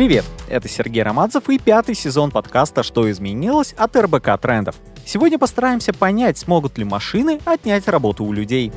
[0.00, 4.76] Привет, это Сергей Романцев и пятый сезон подкаста «Что изменилось» от РБК Трендов.
[5.04, 8.72] Сегодня постараемся понять, смогут ли машины отнять работу у людей.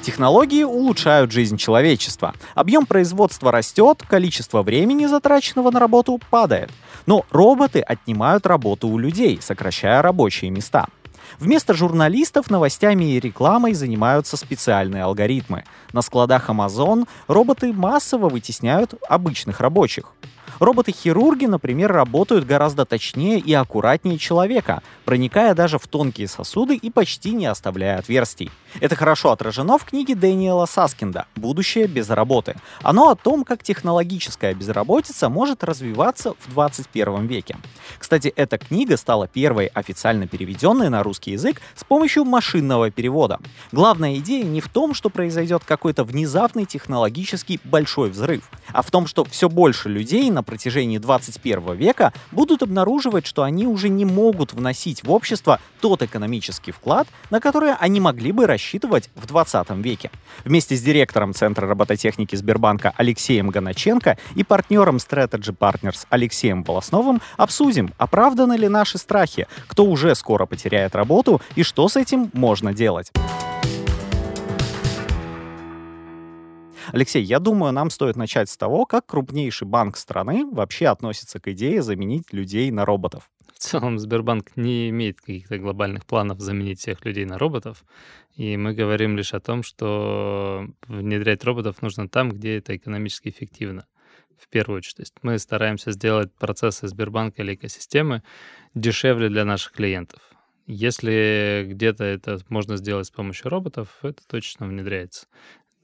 [0.00, 2.32] Технологии улучшают жизнь человечества.
[2.54, 6.70] Объем производства растет, количество времени, затраченного на работу, падает.
[7.04, 10.86] Но роботы отнимают работу у людей, сокращая рабочие места.
[11.38, 15.64] Вместо журналистов новостями и рекламой занимаются специальные алгоритмы.
[15.92, 20.12] На складах Amazon роботы массово вытесняют обычных рабочих.
[20.58, 27.32] Роботы-хирурги, например, работают гораздо точнее и аккуратнее человека, проникая даже в тонкие сосуды и почти
[27.32, 28.50] не оставляя отверстий.
[28.80, 32.56] Это хорошо отражено в книге Дэниела Саскинда «Будущее без работы».
[32.82, 37.56] Оно о том, как технологическая безработица может развиваться в 21 веке.
[37.98, 43.40] Кстати, эта книга стала первой официально переведенной на русский язык с помощью машинного перевода.
[43.72, 49.06] Главная идея не в том, что произойдет какой-то внезапный технологический большой взрыв, а в том,
[49.06, 54.54] что все больше людей на протяжении 21 века будут обнаруживать, что они уже не могут
[54.54, 60.10] вносить в общество тот экономический вклад, на который они могли бы рассчитывать в 20 веке.
[60.44, 67.92] Вместе с директором Центра робототехники Сбербанка Алексеем Гоначенко и партнером Strategy Partners Алексеем Волосновым обсудим,
[67.98, 73.12] оправданы ли наши страхи, кто уже скоро потеряет работу и что с этим можно делать.
[76.92, 81.48] Алексей, я думаю, нам стоит начать с того, как крупнейший банк страны вообще относится к
[81.48, 83.30] идее заменить людей на роботов.
[83.52, 87.84] В целом Сбербанк не имеет каких-то глобальных планов заменить всех людей на роботов.
[88.34, 93.86] И мы говорим лишь о том, что внедрять роботов нужно там, где это экономически эффективно.
[94.38, 94.96] В первую очередь.
[94.96, 98.22] То есть мы стараемся сделать процессы Сбербанка или экосистемы
[98.74, 100.20] дешевле для наших клиентов.
[100.66, 105.28] Если где-то это можно сделать с помощью роботов, это точно внедряется.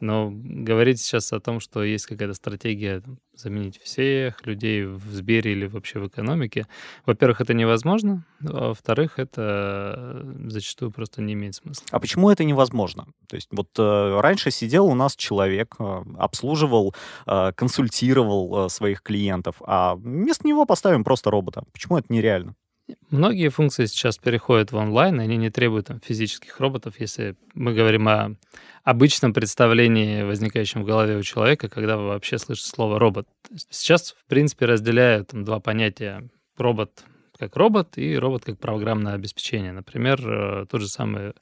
[0.03, 5.67] Но говорить сейчас о том, что есть какая-то стратегия заменить всех людей в Сбере или
[5.67, 6.67] вообще в экономике,
[7.07, 11.87] во-первых, это невозможно, а во-вторых, это зачастую просто не имеет смысла.
[11.93, 13.07] А почему это невозможно?
[13.29, 16.97] То есть вот э, раньше сидел у нас человек, э, обслуживал,
[17.29, 21.63] э, консультировал э, своих клиентов, а вместо него поставим просто робота.
[21.73, 22.57] Почему это нереально?
[23.11, 28.09] Многие функции сейчас переходят в онлайн, они не требуют там, физических роботов, если мы говорим
[28.09, 28.37] о
[28.85, 33.29] обычном представлении, возникающем в голове у человека, когда вы вообще слышите слово робот.
[33.71, 37.05] Сейчас, в принципе, разделяют там, два понятия робот
[37.39, 39.73] как робот и робот как программное обеспечение.
[39.73, 41.33] Например, э, тот же самый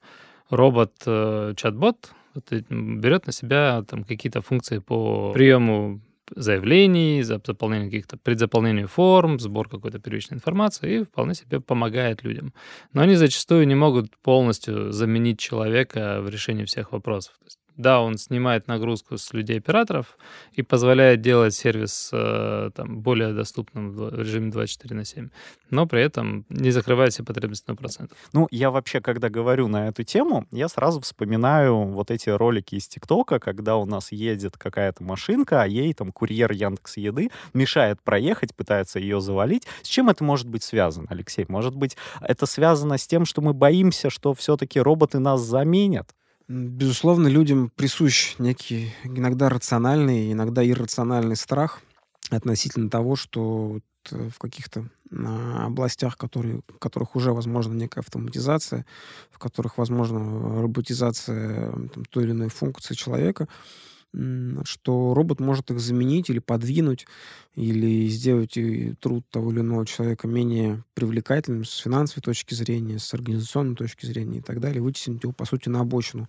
[0.49, 2.13] робот-чат-бот
[2.51, 6.01] э, берет на себя там, какие-то функции по приему
[6.37, 12.53] заявлений, за заполнение каких-то предзаполнению форм, сбор какой-то первичной информации и вполне себе помогает людям.
[12.93, 17.35] Но они зачастую не могут полностью заменить человека в решении всех вопросов.
[17.39, 20.19] То есть да, он снимает нагрузку с людей-операторов
[20.53, 25.29] и позволяет делать сервис э, там, более доступным в режиме 24 на 7,
[25.71, 28.13] но при этом не закрывает все потребности на процент.
[28.33, 32.87] Ну, я вообще, когда говорю на эту тему, я сразу вспоминаю вот эти ролики из
[32.89, 38.55] ТикТока, когда у нас едет какая-то машинка, а ей там курьер Яндекс Еды мешает проехать,
[38.55, 39.67] пытается ее завалить.
[39.83, 41.47] С чем это может быть связано, Алексей?
[41.49, 46.11] Может быть, это связано с тем, что мы боимся, что все-таки роботы нас заменят?
[46.53, 51.81] Безусловно, людям присущ некий иногда рациональный, иногда иррациональный страх
[52.29, 53.79] относительно того, что
[54.11, 58.85] э, в каких-то а, областях, которые, в которых уже возможна некая автоматизация,
[59.31, 63.47] в которых возможна роботизация там, той или иной функции человека,
[64.65, 67.07] что робот может их заменить или подвинуть,
[67.55, 68.59] или сделать
[69.01, 74.39] труд того или иного человека менее привлекательным с финансовой точки зрения, с организационной точки зрения
[74.39, 76.29] и так далее, вытеснить его, по сути, на обочину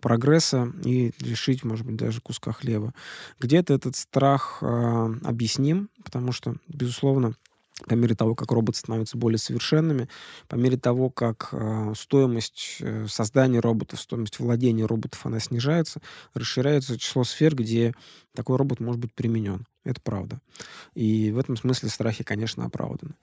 [0.00, 2.92] прогресса и лишить, может быть, даже куска хлеба.
[3.38, 7.34] Где-то этот страх э, объясним, потому что, безусловно,
[7.86, 10.08] по мере того, как роботы становятся более совершенными,
[10.48, 16.00] по мере того, как э, стоимость э, создания роботов, стоимость владения роботов, она снижается,
[16.34, 17.94] расширяется число сфер, где
[18.34, 19.66] такой робот может быть применен.
[19.84, 20.40] Это правда.
[20.94, 23.14] И в этом смысле страхи, конечно, оправданы.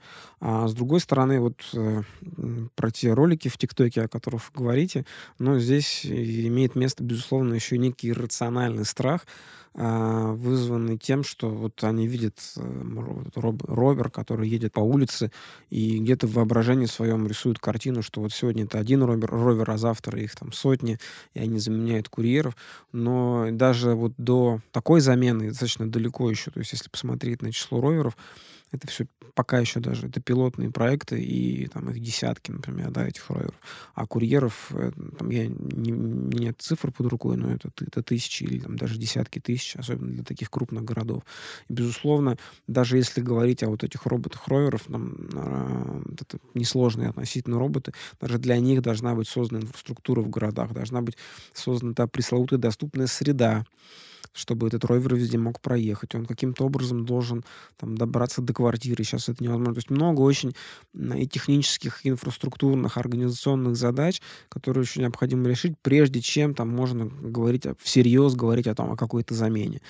[0.41, 2.01] А с другой стороны, вот э,
[2.75, 5.05] про те ролики в ТикТоке, о которых вы говорите,
[5.37, 9.25] но здесь имеет место, безусловно, еще некий иррациональный страх,
[9.75, 12.61] а, вызванный тем, что вот они видят э,
[13.35, 15.31] ровер, который едет по улице,
[15.69, 19.77] и где-то в воображении своем рисуют картину, что вот сегодня это один ровер, ровер, а
[19.77, 20.97] завтра их там сотни,
[21.33, 22.57] и они заменяют курьеров.
[22.91, 26.51] Но даже вот до такой замены достаточно далеко еще.
[26.51, 28.17] То есть если посмотреть на число роверов,
[28.71, 33.29] это все пока еще даже, это пилотные проекты, и там их десятки, например, да, этих
[33.29, 33.55] роверов.
[33.93, 38.59] А курьеров, э, там я не, нет цифр под рукой, но это, это тысячи или
[38.59, 41.23] там даже десятки тысяч, особенно для таких крупных городов.
[41.69, 42.37] И, безусловно,
[42.67, 48.57] даже если говорить о вот этих роботах-роверов, там, а, это несложные относительно роботы, даже для
[48.57, 51.17] них должна быть создана инфраструктура в городах, должна быть
[51.53, 53.65] создана та пресловутая доступная среда,
[54.33, 56.15] чтобы этот ровер везде мог проехать.
[56.15, 57.43] Он каким-то образом должен
[57.77, 59.03] там, добраться до квартиры.
[59.03, 59.73] Сейчас это невозможно.
[59.73, 60.53] То есть много очень
[61.15, 67.65] и технических, и инфраструктурных, организационных задач, которые еще необходимо решить, прежде чем там можно говорить
[67.81, 69.81] всерьез говорить о том, о какой-то замене.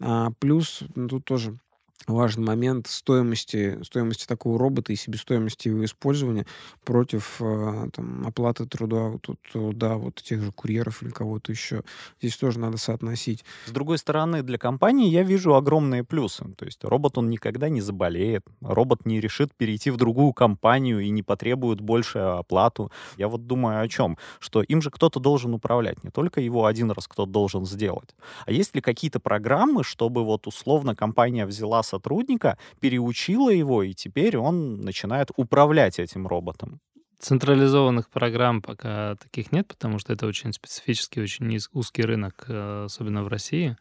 [0.00, 1.58] А, плюс ну, тут тоже
[2.06, 6.46] важный момент стоимости, стоимости такого робота и себестоимости его использования
[6.84, 11.82] против э, там, оплаты труда, вот, труда вот тех же курьеров или кого-то еще.
[12.20, 13.44] Здесь тоже надо соотносить.
[13.66, 16.44] С другой стороны, для компании я вижу огромные плюсы.
[16.56, 21.10] То есть робот, он никогда не заболеет, робот не решит перейти в другую компанию и
[21.10, 22.90] не потребует больше оплату.
[23.16, 24.16] Я вот думаю о чем?
[24.38, 28.14] Что им же кто-то должен управлять, не только его один раз кто-то должен сделать.
[28.46, 34.36] А есть ли какие-то программы, чтобы вот условно компания взяла сотрудника, переучила его, и теперь
[34.36, 36.80] он начинает управлять этим роботом.
[37.18, 43.22] Централизованных программ пока таких нет, потому что это очень специфический, очень узкий рынок, э, особенно
[43.22, 43.76] в России.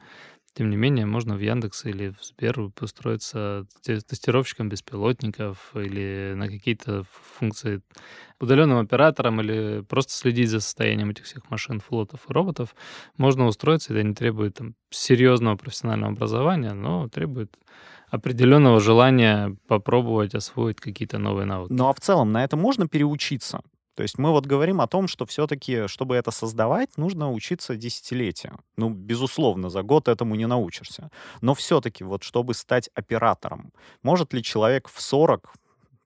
[0.60, 7.06] Тем не менее, можно в Яндекс или в Сбер устроиться тестировщиком беспилотников или на какие-то
[7.38, 7.82] функции
[8.42, 12.76] удаленным оператором или просто следить за состоянием этих всех машин, флотов и роботов.
[13.16, 17.58] Можно устроиться, это не требует там, серьезного профессионального образования, но требует
[18.10, 21.72] определенного желания попробовать освоить какие-то новые навыки.
[21.72, 23.62] Ну а в целом на это можно переучиться?
[24.00, 28.54] То есть мы вот говорим о том, что все-таки, чтобы это создавать, нужно учиться десятилетия.
[28.78, 31.12] Ну, безусловно, за год этому не научишься.
[31.42, 35.54] Но все-таки вот чтобы стать оператором, может ли человек в 40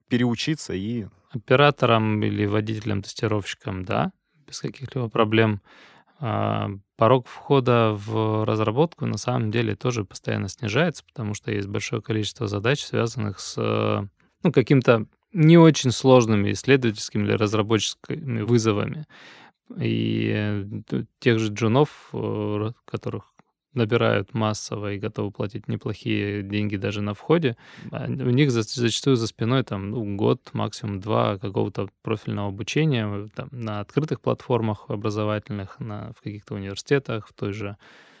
[0.08, 1.06] переучиться и...
[1.30, 4.10] Оператором или водителем-тестировщиком, да,
[4.44, 5.62] без каких-либо проблем.
[6.18, 12.02] А, порог входа в разработку на самом деле тоже постоянно снижается, потому что есть большое
[12.02, 13.54] количество задач, связанных с
[14.42, 19.06] ну, каким-то не очень сложными исследовательскими или разработческими вызовами.
[19.78, 20.64] И э,
[21.18, 23.34] тех же джунов, э, которых
[23.74, 27.56] набирают массово и готовы платить неплохие деньги даже на входе,
[27.90, 33.48] у них зачастую за спиной там ну, год, максимум два какого-то профильного обучения э, там,
[33.50, 37.76] на открытых платформах образовательных, на, в каких-то университетах, в той же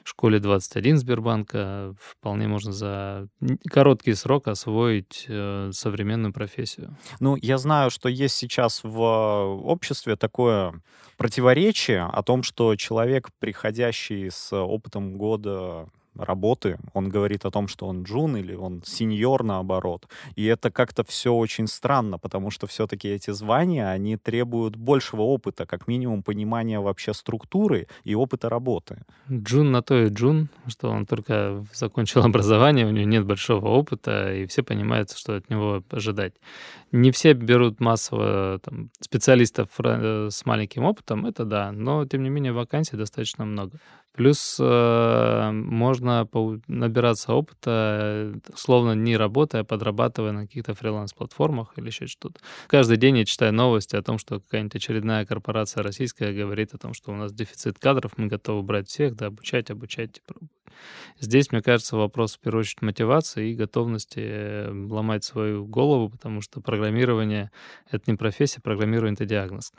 [0.08, 3.28] школе 21 Сбербанка вполне можно за
[3.70, 6.96] короткий срок освоить э, современную профессию.
[7.20, 10.80] Ну, я знаю, что есть сейчас в обществе такое
[11.16, 16.78] противоречие о том, что человек, приходящий с опытом года работы.
[16.92, 20.08] Он говорит о том, что он джун или он сеньор наоборот.
[20.36, 25.66] И это как-то все очень странно, потому что все-таки эти звания, они требуют большего опыта,
[25.66, 29.02] как минимум понимания вообще структуры и опыта работы.
[29.30, 34.32] Джун на то и джун, что он только закончил образование, у него нет большого опыта,
[34.32, 36.34] и все понимают, что от него ожидать.
[36.92, 42.30] Не все берут массово там, специалистов э, с маленьким опытом, это да, но тем не
[42.30, 43.78] менее вакансий достаточно много.
[44.14, 46.28] Плюс э, можно
[46.68, 52.38] набираться опыта, словно не работая, а подрабатывая на каких-то фриланс-платформах или еще что-то.
[52.68, 56.94] Каждый день я читаю новости о том, что какая-нибудь очередная корпорация российская говорит о том,
[56.94, 60.50] что у нас дефицит кадров, мы готовы брать всех, да, обучать, обучать пробовать.
[61.18, 66.40] Здесь, мне кажется, вопрос в первую очередь мотивации и готовности э, ломать свою голову, потому
[66.40, 67.50] что программирование—
[67.90, 69.72] это не профессия, программирование— это диагноз.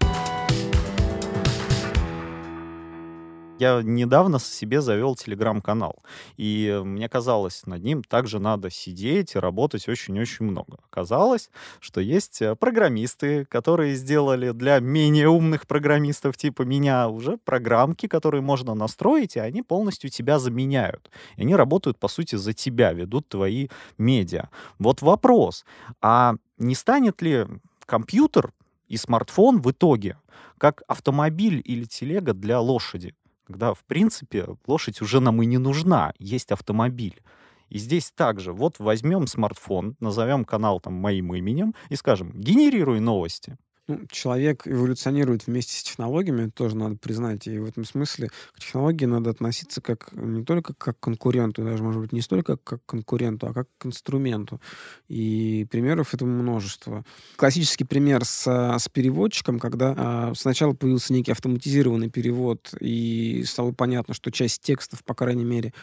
[3.57, 6.03] Я недавно себе завел телеграм-канал,
[6.35, 10.79] и мне казалось, над ним также надо сидеть и работать очень-очень много.
[10.91, 18.07] Оказалось, что есть э, программисты, которые сделали для менее умных программистов типа меня уже программки,
[18.07, 21.09] которые можно настроить, и они полностью тебя заменяют.
[21.37, 24.49] И они работают, по сути, за тебя, ведут твои медиа.
[24.79, 25.63] Вот вопрос,
[26.01, 27.45] а не станет ли
[27.85, 28.51] компьютер
[28.89, 30.17] и смартфон в итоге
[30.57, 33.15] как автомобиль или телега для лошади?
[33.45, 37.21] Когда, в принципе, лошадь уже нам и не нужна, есть автомобиль.
[37.69, 43.57] И здесь также, вот возьмем смартфон, назовем канал там моим именем и скажем, генерируй новости.
[43.87, 47.45] Ну, человек эволюционирует вместе с технологиями, тоже надо признать.
[47.45, 51.83] И в этом смысле к технологии надо относиться как не только как к конкуренту, даже,
[51.83, 54.59] может быть, не столько как к конкуренту, а как к инструменту.
[55.07, 57.05] И примеров этому множество.
[57.35, 64.15] Классический пример с, с переводчиком, когда а, сначала появился некий автоматизированный перевод, и стало понятно,
[64.15, 65.73] что часть текстов, по крайней мере,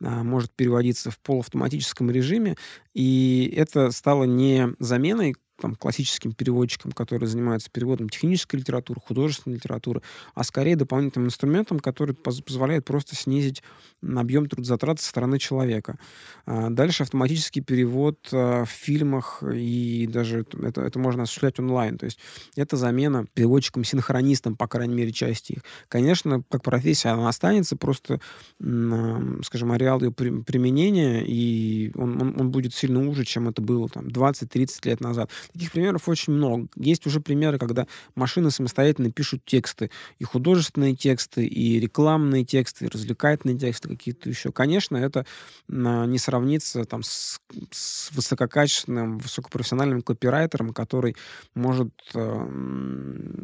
[0.00, 2.56] а, может переводиться в полуавтоматическом режиме,
[2.94, 10.02] и это стало не заменой там, классическим переводчикам, которые занимаются переводом технической литературы, художественной литературы,
[10.34, 13.62] а скорее дополнительным инструментом, который поз позволяет просто снизить
[14.02, 15.98] объем трудозатрат со стороны человека.
[16.46, 21.98] А дальше автоматический перевод а, в фильмах, и даже это, это можно осуществлять онлайн.
[21.98, 22.18] То есть
[22.56, 25.64] это замена переводчикам-синхронистам, по крайней мере, части их.
[25.88, 28.20] Конечно, как профессия она останется, просто,
[28.58, 34.06] скажем, ареал ее применения, и он, он, он будет сильно уже, чем это было там
[34.06, 35.30] 20-30 лет назад.
[35.52, 36.68] Таких примеров очень много.
[36.76, 42.88] Есть уже примеры, когда машины самостоятельно пишут тексты, и художественные тексты, и рекламные тексты, и
[42.88, 44.52] развлекательные тексты какие-то еще.
[44.52, 45.26] Конечно, это
[45.70, 47.40] а, не сравнится там с,
[47.70, 51.16] с высококачественным, высокопрофессиональным копирайтером, который
[51.54, 52.18] может э,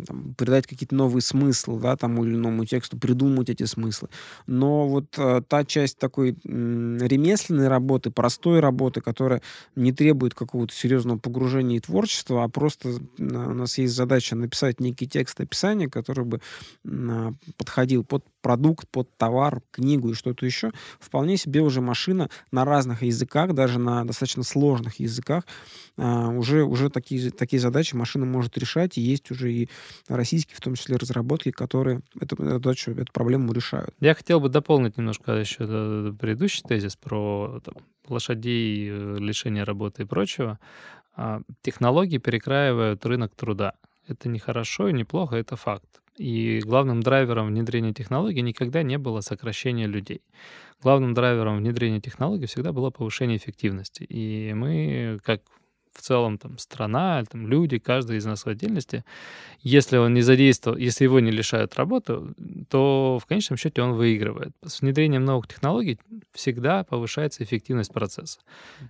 [0.06, 4.08] там, придать какие-то новые смыслы, да, тому или иному тексту, придумать эти смыслы.
[4.46, 9.42] Но вот э, та часть такой э, ремесленной работы, простой работы, которая
[9.76, 11.93] не требует какого-то серьезного погружения и творчества,
[12.42, 16.40] а просто у нас есть задача написать некий текст описания, который бы
[16.86, 22.64] а, подходил под продукт, под товар, книгу и что-то еще, вполне себе уже машина на
[22.64, 25.44] разных языках, даже на достаточно сложных языках,
[25.96, 29.68] а, уже, уже такие, такие задачи машина может решать, и есть уже и
[30.08, 33.94] российские, в том числе, разработки, которые эту, эту, эту проблему решают.
[34.00, 37.74] Я хотел бы дополнить немножко еще предыдущий тезис про там,
[38.08, 40.58] лошадей, э, лишение работы и прочего.
[41.16, 43.74] А, технологии перекраивают рынок труда.
[44.08, 46.02] Это не хорошо и не плохо, это факт.
[46.16, 50.22] И главным драйвером внедрения технологий никогда не было сокращение людей.
[50.82, 54.04] Главным драйвером внедрения технологий всегда было повышение эффективности.
[54.04, 55.42] И мы, как
[55.94, 59.04] в целом там страна, там люди, каждый из нас в отдельности,
[59.60, 62.20] если он не задействовал, если его не лишают работы,
[62.68, 64.52] то в конечном счете он выигрывает.
[64.64, 65.98] С внедрением новых технологий
[66.32, 68.40] всегда повышается эффективность процесса.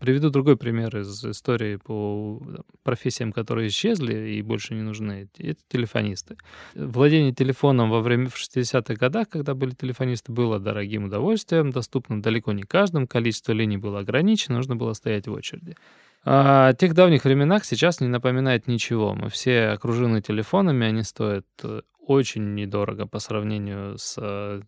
[0.00, 2.42] Приведу другой пример из истории по
[2.82, 5.28] профессиям, которые исчезли и больше не нужны.
[5.38, 6.36] Это телефонисты.
[6.74, 12.52] Владение телефоном во время в 60-х годах, когда были телефонисты, было дорогим удовольствием, доступным далеко
[12.52, 15.76] не каждому, количество линий было ограничено, нужно было стоять в очереди.
[16.24, 19.14] О тех давних временах сейчас не напоминает ничего.
[19.14, 24.62] Мы все окружены телефонами, они стоят э, очень недорого по сравнению с э,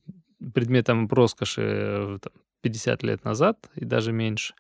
[0.53, 2.19] предметом роскоши
[2.61, 4.55] 50 лет назад и даже меньше.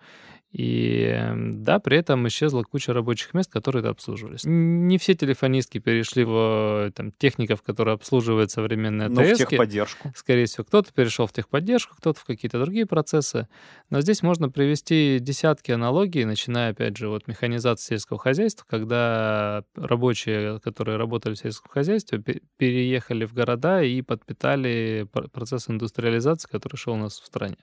[0.52, 4.42] И да, при этом исчезла куча рабочих мест, которые это обслуживались.
[4.44, 9.16] Не все телефонистки перешли в там, техников, которые обслуживают современные АТС.
[9.16, 10.12] Но в техподдержку.
[10.14, 13.48] Скорее всего, кто-то перешел в техподдержку, кто-то в какие-то другие процессы.
[13.90, 20.60] Но здесь можно привести десятки аналогий, начиная, опять же, от механизации сельского хозяйства, когда рабочие,
[20.60, 22.22] которые работали в сельском хозяйстве,
[22.56, 27.56] переехали в города и подпитали процесс индустриализации, который шел у нас в стране.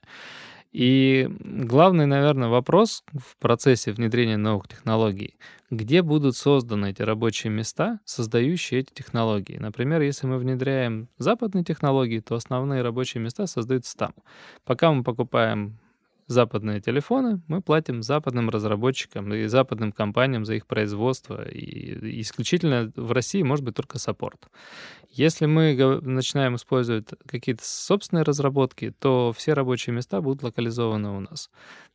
[0.73, 5.37] И главный, наверное, вопрос в процессе внедрения новых технологий,
[5.69, 9.57] где будут созданы эти рабочие места, создающие эти технологии.
[9.57, 14.13] Например, если мы внедряем западные технологии, то основные рабочие места создаются там.
[14.65, 15.77] Пока мы покупаем
[16.27, 21.47] западные телефоны, мы платим западным разработчикам и западным компаниям за их производство.
[21.47, 24.47] И исключительно в России может быть только саппорт.
[25.09, 31.49] Если мы начинаем использовать какие-то собственные разработки, то все рабочие места будут локализованы у нас.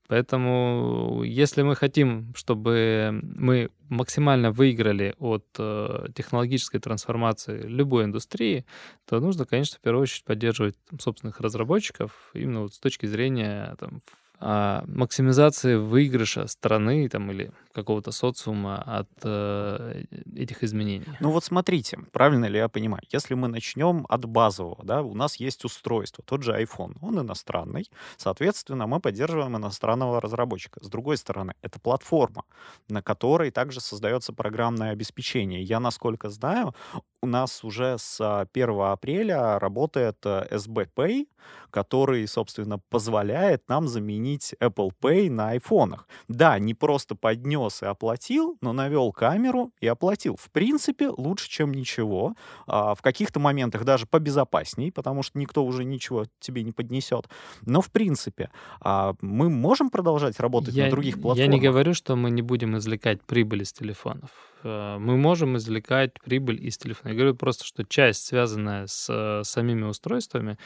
[0.08, 8.64] Поэтому, если мы хотим, чтобы мы максимально выиграли от э, технологической трансформации любой индустрии,
[9.06, 13.76] то нужно, конечно, в первую очередь поддерживать там, собственных разработчиков именно вот с точки зрения
[13.78, 14.00] там,
[14.40, 20.04] а, максимизации выигрыша страны там, или какого-то социума от э,
[20.34, 21.06] этих изменений.
[21.20, 25.36] Ну вот смотрите, правильно ли я понимаю, если мы начнем от базового, да, у нас
[25.36, 30.82] есть устройство, тот же iPhone, он иностранный, соответственно, мы поддерживаем иностранного разработчика.
[30.82, 32.44] С другой стороны, это платформа,
[32.88, 35.62] на которой также создается программное обеспечение.
[35.62, 36.74] Я, насколько знаю,
[37.22, 41.26] у нас уже с 1 апреля работает SB Pay,
[41.70, 46.08] который, собственно, позволяет нам заменить Apple Pay на айфонах.
[46.28, 50.36] Да, не просто поднес и оплатил, но навел камеру и оплатил.
[50.36, 52.34] В принципе, лучше, чем ничего.
[52.66, 57.28] А, в каких-то моментах даже побезопасней, потому что никто уже ничего тебе не поднесет.
[57.62, 61.38] Но, в принципе, а, мы можем продолжать работать я, на других платформах.
[61.38, 66.12] Я не говорю, что мы не будем извлекать прибыль из телефонов Э, мы можем извлекать
[66.22, 67.10] прибыль из телефона.
[67.10, 70.58] Я говорю просто, что часть, связанная с э, самими устройствами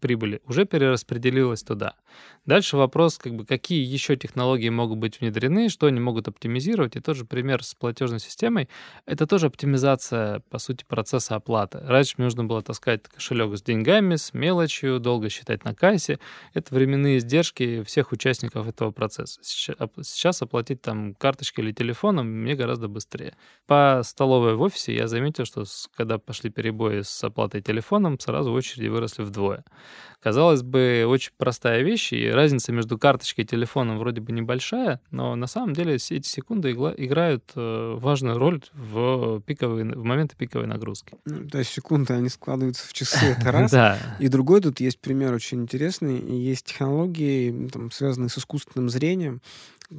[0.00, 1.94] прибыли, уже перераспределилась туда.
[2.46, 6.96] Дальше вопрос, как бы, какие еще технологии могут быть внедрены, что они могут оптимизировать.
[6.96, 8.68] И тот же пример с платежной системой—
[9.06, 11.80] это тоже оптимизация, по сути, процесса оплаты.
[11.82, 16.18] Раньше мне нужно было таскать кошелек с деньгами, с мелочью, долго считать на кассе.
[16.54, 19.40] Это временные издержки всех участников этого процесса.
[19.42, 23.36] Сейчас оплатить там карточкой или телефоном мне гораздо быстрее история.
[23.66, 25.64] По столовой в офисе я заметил, что
[25.96, 29.64] когда пошли перебои с оплатой телефоном, сразу очереди выросли вдвое.
[30.20, 35.34] Казалось бы, очень простая вещь, и разница между карточкой и телефоном вроде бы небольшая, но
[35.34, 40.66] на самом деле все эти секунды играют э, важную роль в, пиковые, в моменты пиковой
[40.66, 41.16] нагрузки.
[41.24, 43.70] Ну, да, секунды, они складываются в часы, это раз.
[43.72, 43.98] Да.
[44.20, 46.20] И другой тут есть пример очень интересный.
[46.20, 49.40] Есть технологии, там, связанные с искусственным зрением,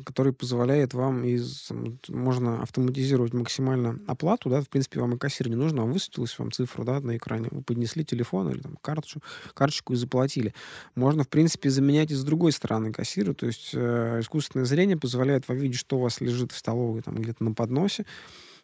[0.06, 1.70] который позволяет вам из...
[2.10, 6.52] Можно автоматизировать максимально оплату, да, в принципе, вам и кассир не нужно, вам высветилась вам
[6.52, 9.22] цифра, да, на экране, вы поднесли телефон или там карточку,
[9.54, 10.54] карточку и заплатили.
[10.96, 15.48] Можно, в принципе, заменять и с другой стороны кассира, то есть э, искусственное зрение позволяет
[15.48, 18.06] вам видеть, что у вас лежит в столовой, там, где-то на подносе,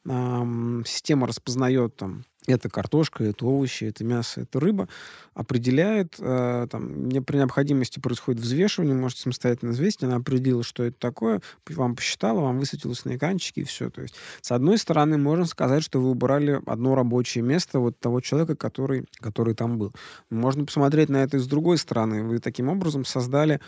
[0.05, 4.87] э, система распознает там это картошка, это овощи, это мясо, это рыба,
[5.33, 10.97] определяет, э, там, не, при необходимости происходит взвешивание, можете самостоятельно взвесить, она определила, что это
[10.99, 13.89] такое, вам посчитала, вам высветилось на экранчике, и все.
[13.89, 18.21] То есть, с одной стороны, можно сказать, что вы убрали одно рабочее место вот того
[18.21, 19.93] человека, который, который там был.
[20.29, 22.23] Можно посмотреть на это и с другой стороны.
[22.23, 23.59] Вы таким образом создали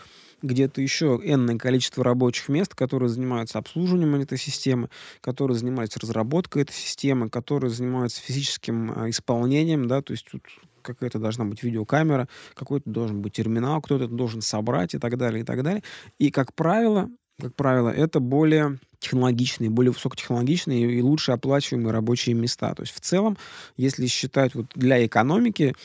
[0.46, 4.90] где-то еще энное количество рабочих мест, которые занимаются обслуживанием этой системы,
[5.22, 10.44] которые занимаются разработкой этой системы, которые занимаются физическим а, исполнением, да, то есть тут
[10.82, 15.46] какая-то должна быть видеокамера, какой-то должен быть терминал, кто-то должен собрать и так далее, и
[15.46, 15.84] так далее.
[16.20, 17.10] И, как правило,
[17.42, 22.74] как правило, это более технологичные, более высокотехнологичные и лучше оплачиваемые рабочие места.
[22.74, 23.38] То есть в целом,
[23.76, 25.76] если считать вот для экономики,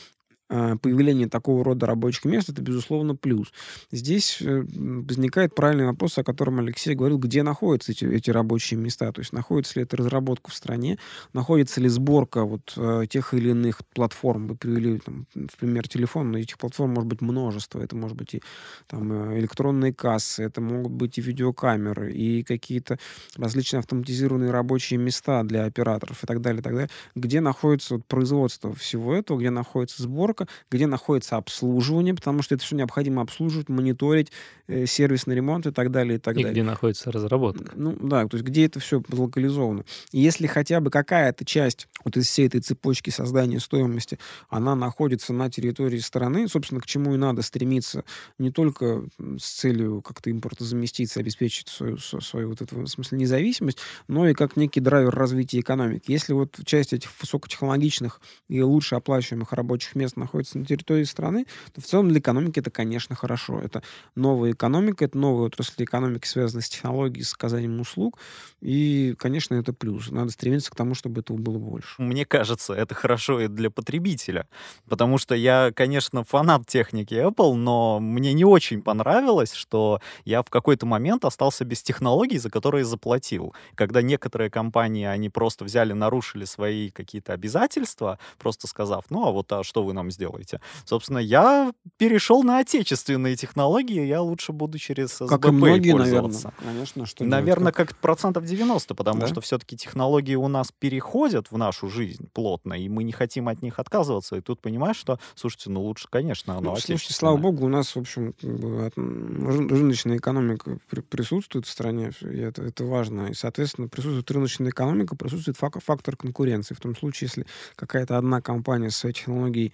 [0.51, 3.53] появление такого рода рабочих мест, это, безусловно, плюс.
[3.91, 9.11] Здесь э, возникает правильный вопрос, о котором Алексей говорил, где находятся эти, эти рабочие места,
[9.11, 10.97] то есть находится ли эта разработка в стране,
[11.33, 16.31] находится ли сборка вот э, тех или иных платформ, вы привели, там, в пример, телефон,
[16.31, 18.41] но этих платформ может быть множество, это может быть и
[18.87, 22.99] там, э, электронные кассы, это могут быть и видеокамеры, и какие-то
[23.37, 28.05] различные автоматизированные рабочие места для операторов и так далее, и так далее, где находится вот,
[28.05, 33.21] производство всего этого, где находится сборка, срока, где находится обслуживание, потому что это все необходимо
[33.21, 34.31] обслуживать, мониторить,
[34.67, 36.51] э, сервисный ремонт и так далее, и так и далее.
[36.51, 37.71] где находится разработка.
[37.75, 39.85] Ну да, то есть где это все локализовано.
[40.11, 44.17] И если хотя бы какая-то часть вот из всей этой цепочки создания стоимости,
[44.49, 48.03] она находится на территории страны, собственно, к чему и надо стремиться
[48.37, 49.03] не только
[49.37, 54.57] с целью как-то импортозаместиться, обеспечить свою, свою вот эту, в смысле, независимость, но и как
[54.57, 56.11] некий драйвер развития экономики.
[56.11, 61.81] Если вот часть этих высокотехнологичных и лучше оплачиваемых рабочих мест находится на территории страны, то
[61.81, 63.59] в целом для экономики это, конечно, хорошо.
[63.59, 63.83] Это
[64.15, 68.17] новая экономика, это новая отрасль экономики, связанная с технологией, с оказанием услуг.
[68.61, 70.09] И, конечно, это плюс.
[70.09, 72.01] Надо стремиться к тому, чтобы этого было больше.
[72.01, 74.47] Мне кажется, это хорошо и для потребителя.
[74.87, 80.49] Потому что я, конечно, фанат техники Apple, но мне не очень понравилось, что я в
[80.49, 83.53] какой-то момент остался без технологий, за которые заплатил.
[83.75, 89.51] Когда некоторые компании, они просто взяли, нарушили свои какие-то обязательства, просто сказав, ну, а вот
[89.51, 90.61] а что вы нам сделаете.
[90.85, 96.53] Собственно, я перешел на отечественные технологии, я лучше буду через СБП как и многие, пользоваться.
[96.59, 97.89] Наверное, конечно, что наверное как...
[97.89, 99.27] как процентов 90, потому да?
[99.27, 103.61] что все-таки технологии у нас переходят в нашу жизнь плотно, и мы не хотим от
[103.63, 104.35] них отказываться.
[104.35, 107.95] И тут понимаешь, что, слушайте, ну лучше, конечно, оно ну, слушайте, слава богу, у нас,
[107.95, 110.77] в общем, рыночная экономика
[111.09, 113.27] присутствует в стране, и это, это важно.
[113.27, 116.75] И, соответственно, присутствует рыночная экономика, присутствует фактор конкуренции.
[116.75, 119.73] В том случае, если какая-то одна компания с своей технологией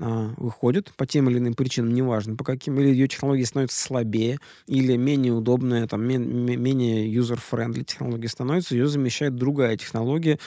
[0.00, 4.38] а, выходит по тем или иным причинам, неважно по каким, или ее технологии становятся слабее,
[4.66, 10.38] или менее удобная, там, менее user-friendly технология становится, ее замещает другая технология,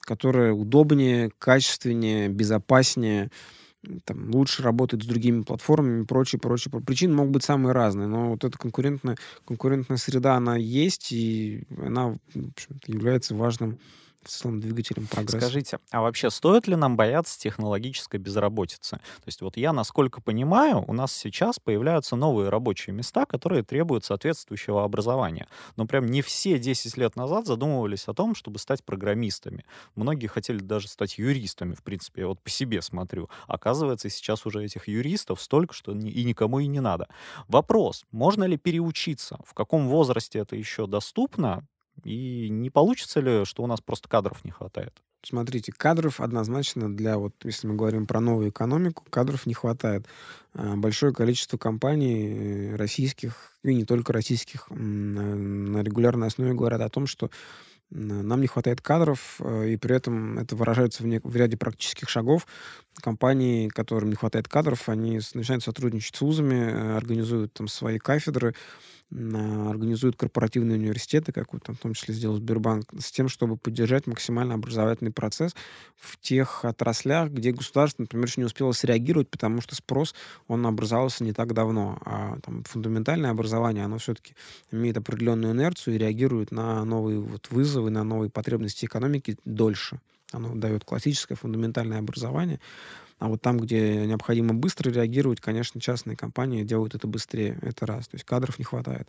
[0.00, 3.30] которая удобнее, качественнее, безопаснее,
[4.04, 6.72] там, лучше работает с другими платформами и прочее, прочее.
[6.86, 12.16] Причины могут быть самые разные, но вот эта конкурентная, конкурентная среда, она есть, и она
[12.86, 13.78] является важным
[14.28, 15.46] целом двигателем прогресса.
[15.46, 18.96] Скажите, а вообще стоит ли нам бояться технологической безработицы?
[18.96, 24.04] То есть вот я, насколько понимаю, у нас сейчас появляются новые рабочие места, которые требуют
[24.04, 25.48] соответствующего образования.
[25.76, 29.64] Но прям не все 10 лет назад задумывались о том, чтобы стать программистами.
[29.94, 32.22] Многие хотели даже стать юристами, в принципе.
[32.22, 33.28] Я вот по себе смотрю.
[33.46, 37.08] Оказывается, сейчас уже этих юристов столько, что и никому и не надо.
[37.48, 39.38] Вопрос, можно ли переучиться?
[39.44, 41.66] В каком возрасте это еще доступно?
[42.04, 44.92] И не получится ли, что у нас просто кадров не хватает?
[45.24, 50.06] Смотрите, кадров однозначно для, вот если мы говорим про новую экономику, кадров не хватает.
[50.52, 56.88] А, большое количество компаний э, российских, и не только российских, на регулярной основе говорят о
[56.88, 57.30] том, что
[57.90, 62.08] нам не хватает кадров, э, и при этом это выражается в, не, в ряде практических
[62.08, 62.46] шагов.
[63.00, 68.54] Компании, которым не хватает кадров, они начинают сотрудничать с вузами, э, организуют там свои кафедры,
[69.10, 74.06] организуют корпоративные университеты, как вот, там, в том числе сделал Сбербанк, с тем, чтобы поддержать
[74.06, 75.54] максимально образовательный процесс
[75.96, 80.14] в тех отраслях, где государство, например, еще не успело среагировать, потому что спрос,
[80.48, 81.98] он образовался не так давно.
[82.04, 84.34] А там, фундаментальное образование, оно все-таки
[84.70, 90.00] имеет определенную инерцию и реагирует на новые вот, вызовы, на новые потребности экономики дольше.
[90.34, 92.60] Оно дает классическое фундаментальное образование,
[93.18, 97.58] а вот там, где необходимо быстро реагировать, конечно, частные компании делают это быстрее.
[97.62, 98.08] Это раз.
[98.08, 99.08] То есть кадров не хватает.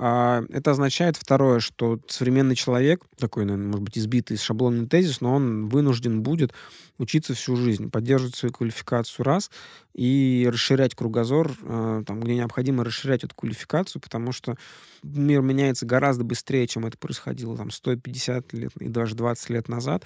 [0.00, 5.34] А, это означает, второе, что современный человек, такой, наверное, может быть, избитый шаблонный тезис, но
[5.34, 6.52] он вынужден будет
[6.98, 9.50] учиться всю жизнь, поддерживать свою квалификацию раз
[9.94, 14.56] и расширять кругозор, э, там, где необходимо расширять эту квалификацию, потому что
[15.02, 20.04] мир меняется гораздо быстрее, чем это происходило там 150 лет и даже 20 лет назад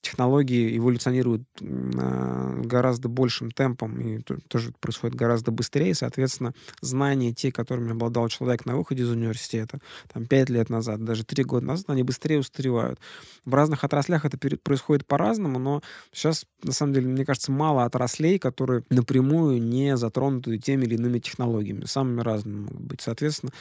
[0.00, 8.28] технологии эволюционируют гораздо большим темпом, и тоже происходит гораздо быстрее, соответственно, знания, те, которыми обладал
[8.28, 9.80] человек на выходе из университета,
[10.12, 13.00] там, 5 лет назад, даже 3 года назад, они быстрее устаревают.
[13.44, 15.82] В разных отраслях это происходит по-разному, но
[16.12, 21.18] сейчас, на самом деле, мне кажется, мало отраслей, которые напрямую не затронуты теми или иными
[21.18, 23.00] технологиями, самыми разными могут быть.
[23.00, 23.52] Соответственно,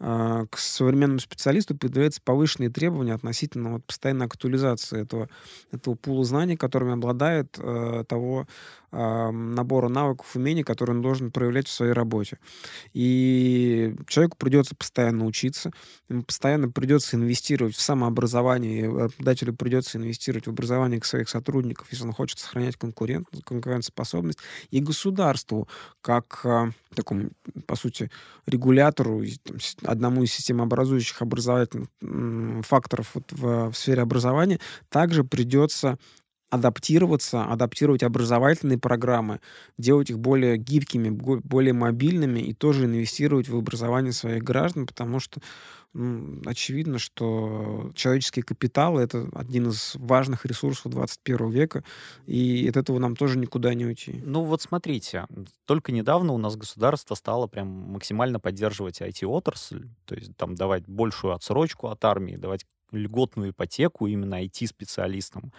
[0.00, 5.28] а, к современному специалисту предъявляются повышенные требования относительно вот, постоянной актуализации этого,
[5.84, 8.46] этого пула знаний, которыми обладает э, того
[8.94, 12.38] набора навыков, умений, которые он должен проявлять в своей работе.
[12.92, 15.72] И человеку придется постоянно учиться,
[16.08, 22.12] ему постоянно придется инвестировать в самообразование, работодателю придется инвестировать в образование своих сотрудников, если он
[22.12, 24.38] хочет сохранять конкурент, конкурентоспособность,
[24.70, 25.68] и государству,
[26.00, 27.30] как э, такому,
[27.66, 28.10] по сути,
[28.46, 29.22] регулятору,
[29.84, 31.88] одному из системообразующих образовательных
[32.66, 35.98] факторов вот в, в сфере образования, также придется
[36.50, 39.40] адаптироваться, адаптировать образовательные программы,
[39.78, 45.40] делать их более гибкими, более мобильными и тоже инвестировать в образование своих граждан, потому что
[45.94, 51.84] ну, очевидно, что человеческий капитал— это один из важных ресурсов 21 века,
[52.26, 54.20] и от этого нам тоже никуда не уйти.
[54.24, 55.26] Ну вот смотрите,
[55.66, 61.32] только недавно у нас государство стало прям максимально поддерживать IT-отрасль, то есть там давать большую
[61.32, 65.52] отсрочку от армии, давать льготную ипотеку именно IT-специалистам.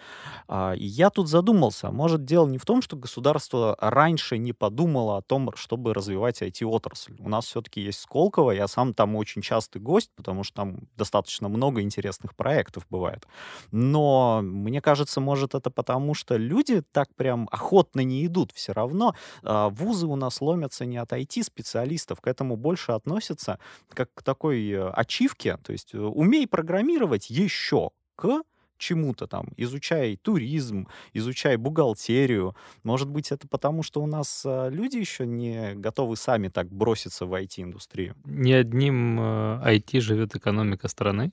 [0.48, 5.18] А, и я тут задумался, может, дело не в том, что государство раньше не подумало
[5.18, 7.16] о том, чтобы развивать IT-отрасль.
[7.18, 11.48] У нас все-таки есть Сколково, я сам там очень частый гость, потому что там достаточно
[11.48, 13.26] много интересных проектов бывает.
[13.70, 19.14] Но мне кажется, может, это потому, что люди так прям охотно не идут все равно.
[19.42, 23.58] А, вузы у нас ломятся не от IT-специалистов, к этому больше относятся
[23.88, 28.42] как к такой э, ачивке, то есть э, умей программировать, еще к
[28.78, 32.54] чему-то там, изучай туризм, изучай бухгалтерию.
[32.82, 37.26] Может быть, это потому, что у нас а, люди еще не готовы сами так броситься
[37.26, 38.14] в IT-индустрию?
[38.24, 41.32] Не одним IT э, живет экономика страны.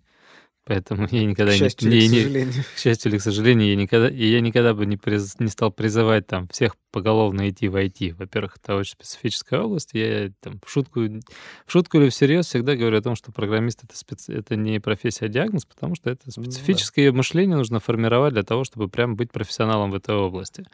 [0.66, 2.64] Поэтому я никогда к счастью не, или к сожалению.
[2.64, 6.26] к счастью или к сожалению, я никогда, я никогда бы не, приз, не стал призывать
[6.26, 8.16] там всех поголовно идти в IT.
[8.16, 9.90] Во-первых, это очень специфическая область.
[9.94, 13.98] Я там в шутку, в шутку или всерьез всегда говорю о том, что программист это,
[13.98, 14.32] специ...
[14.32, 17.18] это не профессия, а диагноз, потому что это специфическое ну, да.
[17.18, 20.66] мышление нужно формировать для того, чтобы прям быть профессионалом в этой области.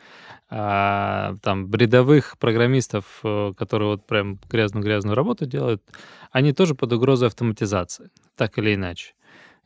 [0.51, 5.81] А там бредовых программистов, э, которые вот прям грязную-грязную работу делают,
[6.31, 9.13] они тоже под угрозой автоматизации, так или иначе.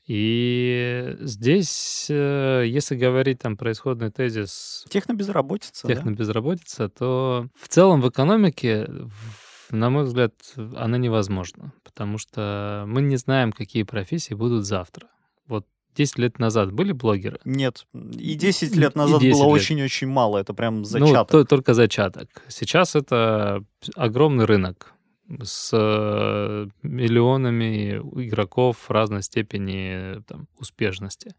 [0.05, 4.85] И здесь, э, если говорить там про исходный тезис...
[4.89, 6.89] Технобезработица, Технобезработица, да?
[6.89, 8.89] то в целом в экономике,
[9.69, 10.33] на мой взгляд,
[10.75, 15.07] она невозможна, потому что мы не знаем, какие профессии будут завтра.
[15.47, 17.39] Вот 10 лет назад были блогеры?
[17.45, 17.85] Нет.
[17.93, 20.37] И 10 лет назад 10 было очень-очень мало.
[20.37, 21.31] Это прям ну, зачаток.
[21.31, 22.27] Ну, то, только зачаток.
[22.49, 23.63] Сейчас это
[23.95, 24.93] огромный рынок
[25.41, 31.35] с э, миллионами игроков разной степени там, успешности.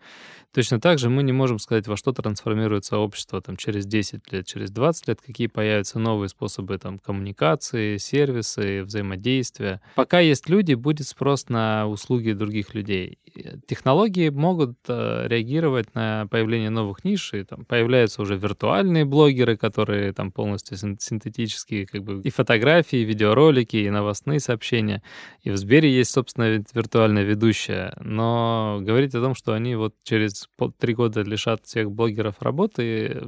[0.54, 4.46] Точно так же мы не можем сказать, во что трансформируется общество там, через 10 лет,
[4.46, 9.80] через 20 лет, какие появятся новые способы там, коммуникации, сервисы, взаимодействия.
[9.96, 13.18] Пока есть люди, будет спрос на услуги других людей.
[13.66, 20.12] технологии могут э, реагировать на появление новых ниш, и там появляются уже виртуальные блогеры, которые
[20.12, 25.03] там полностью синтетические, как бы и фотографии, и видеоролики, и новостные сообщения.
[25.42, 27.94] И в Сбере есть, собственно, виртуальная ведущая.
[28.01, 33.23] Но говорить о том, что они вот через три года лишат всех блогеров работы,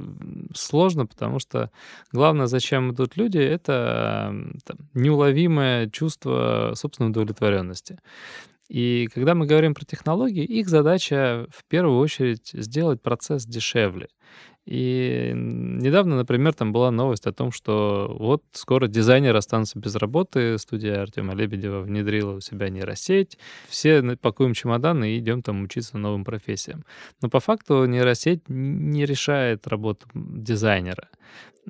[0.53, 1.71] сложно, потому что
[2.11, 4.33] главное, зачем идут люди, это
[4.93, 7.99] неуловимое чувство собственной удовлетворенности.
[8.69, 14.09] И когда мы говорим про технологии, их задача в первую очередь сделать процесс дешевле.
[14.67, 20.57] И недавно, например, там была новость о том, что вот скоро дизайнеры останутся без работы.
[20.57, 23.37] Студия Артема Лебедева внедрила у себя нейросеть.
[23.69, 26.83] Все пакуем чемоданы и идем там учиться новым профессиям.
[27.21, 31.07] Но по факту нейросеть не решает работу дизайнера.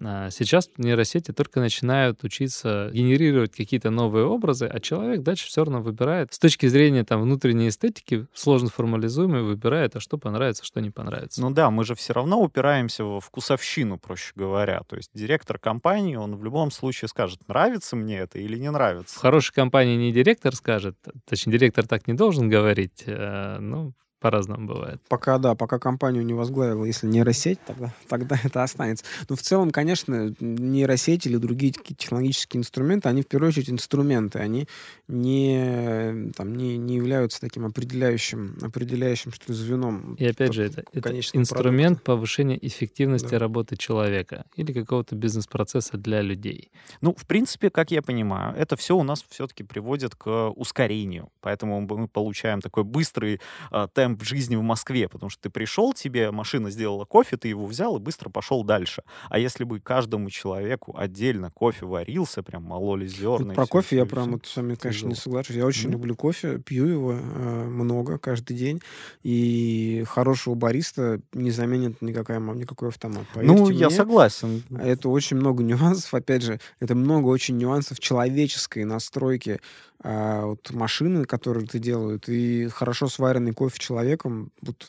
[0.04, 5.82] А сейчас нейросети только начинают учиться генерировать какие-то новые образы, а человек дальше все равно
[5.82, 6.34] выбирает.
[6.34, 11.42] С точки зрения там внутренней эстетики, сложно формализуемый, выбирает, а что понравится, что не понравится.
[11.42, 14.82] Ну да, мы же все равно упираемся в вкусовщину, проще говоря.
[14.88, 19.16] То есть директор компании, он в любом случае скажет, нравится мне это или не нравится.
[19.16, 24.68] В хорошей компании не директор скажет, точнее, директор так не должен говорить, э, ну, по-разному
[24.68, 25.00] бывает.
[25.10, 29.06] Пока, да, пока компанию не возглавила, если нейросеть, тогда, тогда это останется.
[29.30, 34.68] Но в целом, конечно, нейросеть или другие технологические инструменты, они в первую очередь инструменты, они
[35.08, 40.16] не, там, не, не являются таким определяющим, определяющим что ли, звеном.
[40.16, 42.12] И опять же, это, это инструмент продукта.
[42.12, 43.40] повышения эффективности да.
[43.40, 46.72] работы человека или какого-то бизнес-процесса для людей.
[47.02, 51.30] Ну, в принципе, как я понимаю, это все у нас все-таки приводит к ускорению.
[51.42, 53.40] Поэтому мы получаем такой быстрый
[53.72, 57.50] э, темп темп жизни в Москве, потому что ты пришел, тебе машина сделала кофе, ты
[57.50, 59.04] его взял и быстро пошел дальше.
[59.30, 63.48] А если бы каждому человеку отдельно кофе варился, прям мололи зерна.
[63.48, 65.56] Вот про кофе все, я прям вот с вами, конечно, не соглашусь.
[65.56, 65.92] Я очень mm-hmm.
[65.92, 68.82] люблю кофе, пью его э, много каждый день,
[69.24, 73.26] и хорошего бариста не заменит никакая, никакой автомат.
[73.34, 74.64] Поверьте ну, я мне, согласен.
[74.70, 79.60] Это очень много нюансов, опять же, это много очень нюансов человеческой настройки
[80.04, 84.88] а, вот машины, которые ты делают, и хорошо сваренный кофе человеком, вот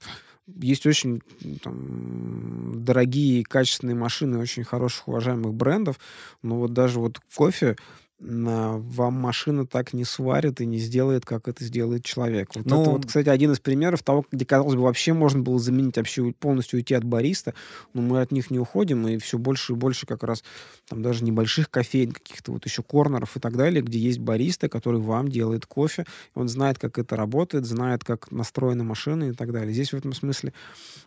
[0.56, 1.20] есть очень
[1.62, 5.98] там, дорогие качественные машины очень хороших уважаемых брендов,
[6.42, 7.76] но вот даже вот кофе
[8.20, 12.50] вам машина так не сварит и не сделает, как это сделает человек.
[12.54, 15.58] Вот ну, это вот, кстати, один из примеров того, где, казалось бы, вообще можно было
[15.60, 17.54] заменить, вообще полностью уйти от бариста,
[17.94, 20.42] но мы от них не уходим, и все больше и больше как раз
[20.88, 25.00] там даже небольших кофеин, каких-то вот еще корнеров и так далее, где есть бариста, который
[25.00, 26.04] вам делает кофе,
[26.34, 29.72] он знает, как это работает, знает, как настроена машина и так далее.
[29.72, 30.52] Здесь в этом смысле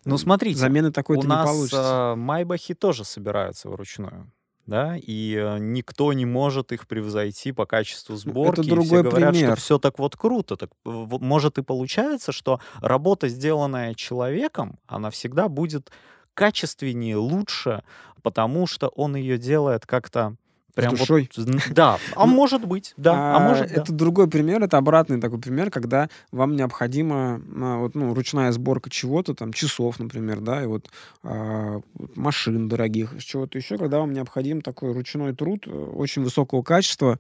[0.05, 1.77] ну, смотрите, замены такой-то не получится.
[1.77, 4.31] У нас Майбахи тоже собираются вручную
[4.65, 8.61] да, и э, никто не может их превзойти по качеству сборки.
[8.61, 9.51] Это другой все говорят, пример.
[9.51, 10.55] что все так вот круто.
[10.55, 15.91] Так, может и получается, что работа, сделанная человеком, она всегда будет
[16.33, 17.83] качественнее, лучше,
[18.21, 20.35] потому что он ее делает как-то
[20.73, 21.29] Прям с душой.
[21.35, 23.71] Вот, да, а ну, может быть, да, а, а может.
[23.71, 23.97] Это да.
[23.97, 27.41] другой пример, это обратный такой пример, когда вам необходима
[27.79, 30.89] вот, ну, ручная сборка чего-то, там часов, например, да, и вот
[31.23, 31.81] а,
[32.15, 37.19] машин дорогих, чего-то еще, когда вам необходим такой ручной труд э, очень высокого качества,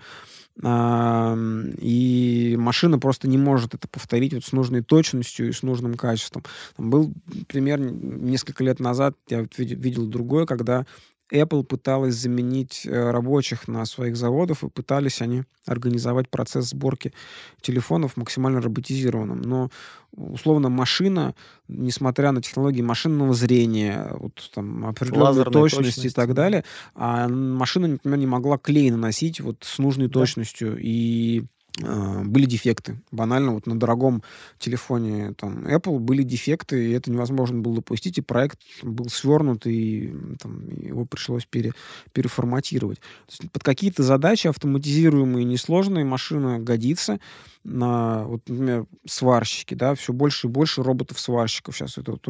[0.63, 1.35] а,
[1.79, 6.43] и машина просто не может это повторить вот с нужной точностью и с нужным качеством.
[6.75, 7.13] Там был
[7.47, 10.85] пример несколько лет назад, я видел другое, когда
[11.31, 17.13] Apple пыталась заменить э, рабочих на своих заводах, и пытались они организовать процесс сборки
[17.61, 19.41] телефонов максимально роботизированным.
[19.41, 19.69] Но,
[20.11, 21.35] условно, машина,
[21.67, 26.63] несмотря на технологии машинного зрения, вот, там, определенной точности, точности и так далее,
[26.95, 30.13] а машина, например, не могла клей наносить вот с нужной да.
[30.13, 30.77] точностью.
[30.79, 31.45] И
[31.79, 33.01] были дефекты.
[33.11, 34.23] Банально, вот на дорогом
[34.59, 40.13] телефоне там, Apple были дефекты, и это невозможно было допустить, и проект был свернут, и
[40.39, 41.73] там, его пришлось пере,
[42.13, 42.99] переформатировать.
[43.29, 47.19] Есть под какие-то задачи автоматизируемые, несложные машина годится,
[47.63, 51.97] на, вот, например, сварщики, да, все больше и больше роботов-сварщиков сейчас.
[51.97, 52.27] Это вот,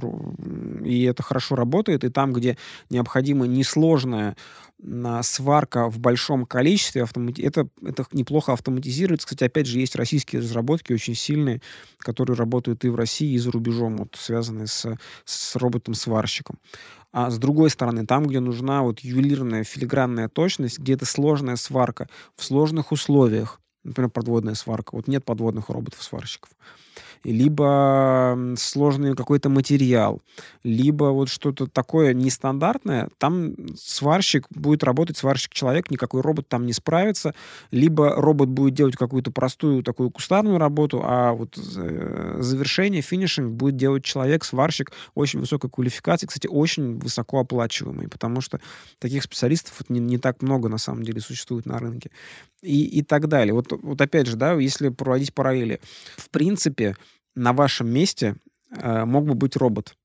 [0.86, 2.58] и это хорошо работает, и там, где
[2.90, 4.36] необходима несложная
[5.22, 7.42] сварка в большом количестве, автомати...
[7.42, 9.28] это, это неплохо автоматизируется.
[9.28, 11.62] Кстати, опять же, есть российские разработки очень сильные,
[12.00, 16.58] которые работают и в России, и за рубежом, вот, связанные с, с роботом-сварщиком.
[17.14, 22.10] А с другой стороны, там, где нужна вот ювелирная филигранная точность, где это сложная сварка
[22.36, 26.50] в сложных условиях, например, подводная сварка, вот нет подводных роботов-сварщиков.
[27.24, 30.22] Либо сложный какой-то материал,
[30.64, 37.34] либо вот что-то такое нестандартное, там сварщик будет работать, сварщик-человек, никакой робот там не справится,
[37.72, 43.76] либо робот будет делать какую-то простую такую кустарную работу, а вот э, завершение, финишинг будет
[43.76, 48.60] делать человек, сварщик очень высокой квалификации, кстати, очень высоко оплачиваемый, потому что
[49.00, 52.12] таких специалистов не, не так много на самом деле существует на рынке.
[52.62, 53.56] И, и так далее.
[53.56, 55.82] Вот, вот опять же, да, если проводить параллели,
[56.16, 56.96] в принципе,
[57.36, 58.36] на вашем месте
[58.72, 59.96] э, мог бы быть робот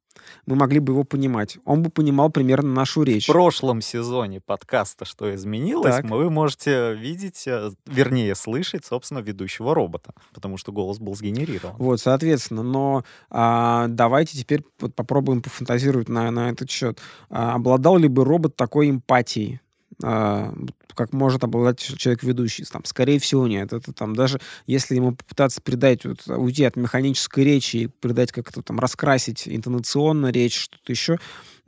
[0.46, 1.58] мы могли бы его понимать.
[1.64, 3.24] Он бы понимал примерно нашу речь.
[3.28, 6.04] В прошлом сезоне подкаста «Что изменилось» Так.
[6.06, 11.76] вы можете видеть, э, вернее, слышать, собственно, ведущего робота, потому что голос был сгенерирован.
[11.78, 16.98] Вот, соответственно, но а, давайте теперь вот попробуем пофантазировать на, на этот счет.
[17.30, 19.60] А, обладал ли бы робот такой эмпатией?
[20.02, 20.52] а,
[20.96, 22.64] как может обладать человек ведущий.
[22.64, 23.72] Там, скорее всего, нет.
[23.72, 28.62] Это там даже если ему попытаться передать, вот, уйти от механической речи и передать как-то
[28.62, 31.18] там, раскрасить интонационно речь, что-то еще,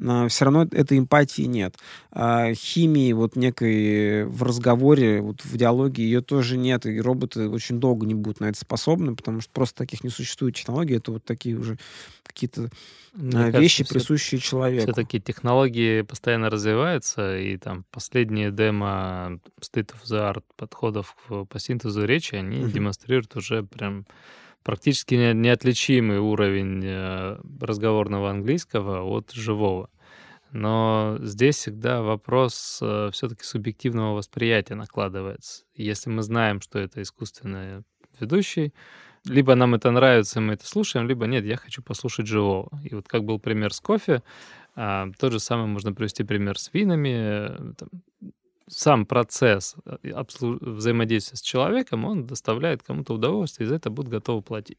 [0.04, 1.76] а, все равно этой эмпатии нет.
[2.10, 7.78] А, химии вот некой в разговоре, вот в диалоге ее тоже нет, и роботы очень
[7.80, 11.24] долго не будут на это способны, потому что просто таких не существует технологий, это вот
[11.24, 11.78] такие уже
[12.22, 12.68] какие-то
[13.14, 14.84] Мне а, кажется, вещи, всё- присущие человеку.
[14.86, 19.17] Все-таки технологии постоянно развиваются, и там последние демо
[19.60, 22.70] State of the Art подходов по синтезу речи, они Мгм.
[22.72, 24.06] демонстрируют уже прям
[24.62, 29.90] практически не- неотличимый уровень э, разговорного английского от живого.
[30.50, 35.64] Но здесь всегда вопрос все-таки субъективного восприятия накладывается.
[35.74, 37.82] Если мы знаем, что это искусственный
[38.18, 38.72] ведущий,
[39.26, 42.70] либо нам это нравится, мы это слушаем, либо нет, я хочу послушать живого.
[42.82, 44.22] И вот как был пример с кофе,
[44.74, 47.74] а, тот же самый можно привести пример с винами.
[48.68, 49.96] Сам процесс э,
[50.60, 54.78] взаимодействия с человеком, он доставляет кому-то удовольствие, и за это будут готовы платить.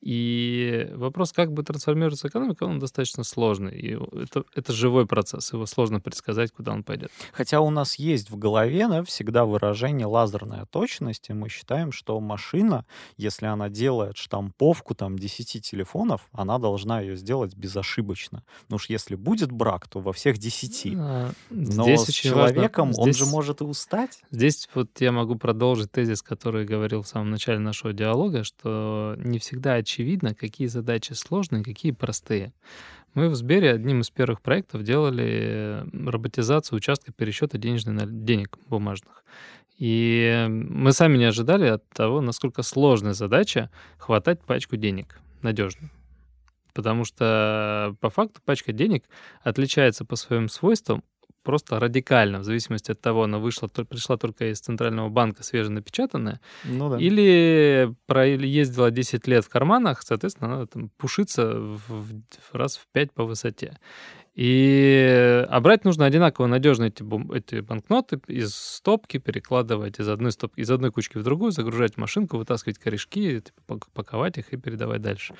[0.00, 3.78] И вопрос, как бы трансформируется экономика, он достаточно сложный.
[3.78, 7.10] И это, это живой процесс, его сложно предсказать, куда он пойдет.
[7.32, 12.18] Хотя у нас есть в голове да, всегда выражение лазерная точность, и мы считаем, что
[12.20, 12.86] машина,
[13.18, 18.42] если она делает штамповку там 10 телефонов, она должна ее сделать безошибочно.
[18.70, 20.94] Ну уж если будет брак, то во всех 10.
[20.96, 24.22] А, Но здесь с очень важно- человеком он же здесь- может и устать.
[24.30, 29.38] Здесь вот я могу продолжить тезис, который говорил в самом начале нашего диалога, что не
[29.38, 32.52] всегда очевидно, какие задачи сложные, какие простые.
[33.14, 39.24] Мы в Сбере одним из первых проектов делали роботизацию участка пересчета денежных денег бумажных.
[39.78, 45.90] И мы сами не ожидали от того, насколько сложная задача хватать пачку денег надежно.
[46.72, 49.04] Потому что по факту пачка денег
[49.42, 51.02] отличается по своим свойствам
[51.42, 56.90] просто радикально, в зависимости от того, она вышла, пришла только из центрального банка свеженапечатанная, Ну
[56.90, 56.98] да.
[56.98, 62.06] или проездила 10 лет в карманах, соответственно, она там пушится в,
[62.52, 63.78] раз в 5 по высоте.
[64.34, 70.32] И а брать нужно одинаково надежно эти, бум- эти банкноты из стопки, перекладывать из одной
[70.32, 74.52] стопки, из одной кучки в другую, загружать в машинку, вытаскивать корешки, типа, пак- паковать их
[74.52, 75.34] и передавать дальше.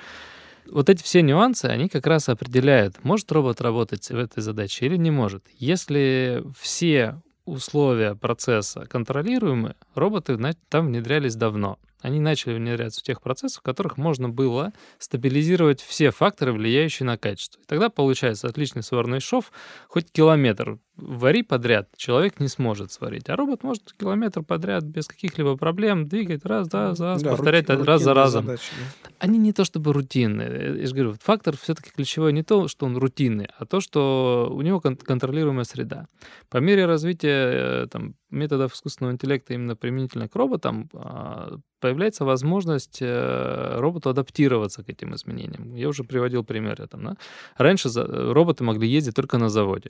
[0.67, 4.97] Вот эти все нюансы, они как раз определяют, может робот работать в этой задаче или
[4.97, 5.43] не может.
[5.57, 11.79] Если все условия процесса контролируемы, роботы там внедрялись давно.
[12.01, 17.17] Они начали внедряться в тех процессах, в которых можно было стабилизировать все факторы, влияющие на
[17.17, 17.61] качество.
[17.61, 19.51] И тогда получается отличный сварной шов,
[19.87, 23.29] хоть километр вари подряд, человек не сможет сварить.
[23.29, 27.83] А робот может километр подряд без каких-либо проблем двигать раз, раз, раз, Да, повторять рути-
[27.85, 28.63] раз за разом задачи,
[29.03, 29.09] да.
[29.19, 30.79] они не то чтобы рутинные.
[30.79, 34.61] Я же говорю, фактор все-таки ключевой не то, что он рутинный, а то, что у
[34.61, 36.07] него кон- контролируемая среда.
[36.49, 42.99] По мере развития э, там, методов искусственного интеллекта именно применительно к роботам, а, появляется возможность
[43.01, 45.75] э, роботу адаптироваться к этим изменениям.
[45.75, 46.87] Я уже приводил примеры.
[46.87, 47.17] Там, да?
[47.57, 49.89] Раньше за- роботы могли ездить только на заводе,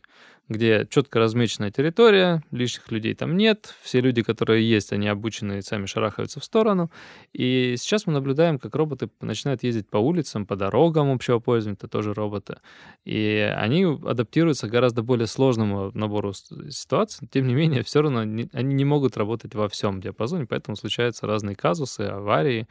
[0.49, 5.61] где четко размеченная территория, лишних людей там нет, все люди, которые есть, они обучены и
[5.61, 6.91] сами шарахаются в сторону.
[7.33, 11.87] И сейчас мы наблюдаем, как роботы начинают ездить по улицам, по дорогам общего пользования, это
[11.87, 12.57] тоже роботы.
[13.03, 17.27] И они адаптируются к гораздо более сложному набору ситуаций.
[17.31, 21.55] Тем не менее, все равно они не могут работать во всем диапазоне, поэтому случаются разные
[21.55, 22.67] казусы, аварии.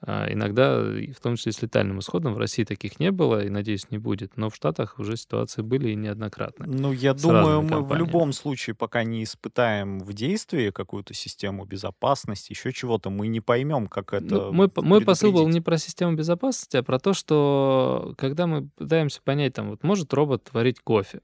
[0.00, 3.90] А, Иногда, в том числе с летальным исходом, в России таких не было, и, надеюсь,
[3.90, 4.36] не будет.
[4.36, 6.66] Но в Штатах уже ситуации были и неоднократно.
[6.68, 8.06] Ну, я думаю, мы в компаниями.
[8.06, 13.88] любом случае, пока не испытаем в действии какую-то систему безопасности, еще чего-то, мы не поймем,
[13.88, 18.14] как это Ну, мой, мой посыл был не про систему безопасности, а про то, что
[18.16, 21.20] когда мы пытаемся понять, там, вот может робот варить кофе,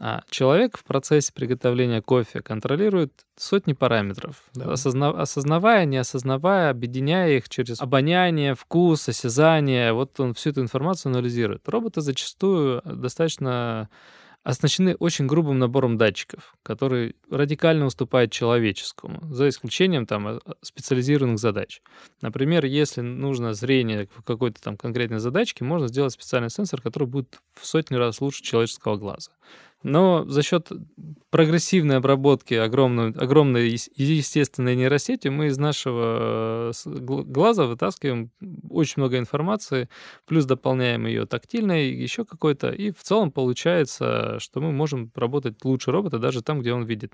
[0.00, 4.72] А человек в процессе приготовления кофе контролирует сотни параметров, да.
[4.72, 5.10] осозна...
[5.10, 9.92] осознавая, не осознавая, объединяя их через обоняние, вкус, осязание.
[9.92, 11.68] Вот он всю эту информацию анализирует.
[11.68, 13.88] Роботы зачастую достаточно
[14.44, 21.80] оснащены очень грубым набором датчиков, который радикально уступает человеческому, за исключением там э, специализированных задач.
[22.22, 27.40] Например, если нужно зрение в какой-то там конкретной задачке, можно сделать специальный сенсор, который будет
[27.54, 29.30] в сотни раз лучше человеческого глаза.
[29.82, 30.70] Но за счет
[31.30, 38.30] прогрессивной обработки огромной, огромной естественной нейросети мы из нашего э, глаза вытаскиваем
[38.68, 39.88] очень много информации,
[40.26, 45.90] плюс дополняем ее тактильной, еще какой-то, и в целом получается, что мы можем работать лучше
[45.90, 47.12] робота даже там, где он видит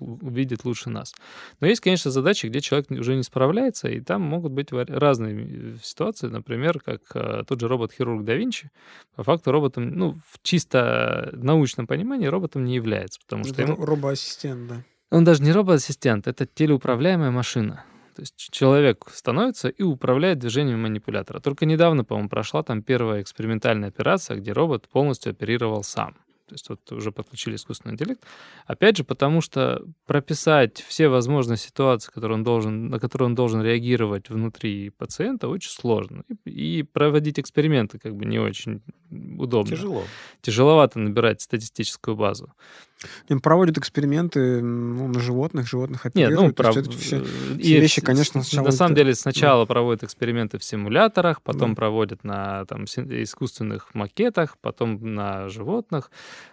[0.00, 1.14] увидит лучше нас.
[1.60, 6.28] Но есть, конечно, задачи, где человек уже не справляется, и там могут быть разные ситуации.
[6.28, 8.70] Например, как э, тот же робот-хирург да Винчи.
[9.14, 13.62] По факту роботом, ну, в чисто научном понимании роботом не является, потому что...
[13.62, 13.76] Ему...
[13.76, 14.84] робоассистент, да.
[15.10, 17.84] Он даже не робот-ассистент, это телеуправляемая машина.
[18.14, 21.40] То есть человек становится и управляет движением манипулятора.
[21.40, 26.16] Только недавно, по-моему, прошла там первая экспериментальная операция, где робот полностью оперировал сам
[26.50, 28.24] то есть вот уже подключили искусственный интеллект.
[28.66, 33.62] Опять же, потому что прописать все возможные ситуации, которые он должен, на которые он должен
[33.62, 36.24] реагировать внутри пациента, очень сложно.
[36.44, 38.82] И, и проводить эксперименты как бы не очень
[39.38, 39.76] удобно.
[39.76, 40.02] Тяжело.
[40.40, 42.52] Тяжеловато набирать статистическую базу.
[43.28, 46.40] Им проводят эксперименты ну, на животных, животных оперируют.
[46.40, 46.74] Нет, ну, прав...
[46.74, 47.24] все, все
[47.56, 48.66] и вещи, конечно, сначала...
[48.66, 49.66] На самом деле сначала да.
[49.66, 51.76] проводят эксперименты в симуляторах, потом да.
[51.76, 56.10] проводят на там, искусственных макетах, потом на животных.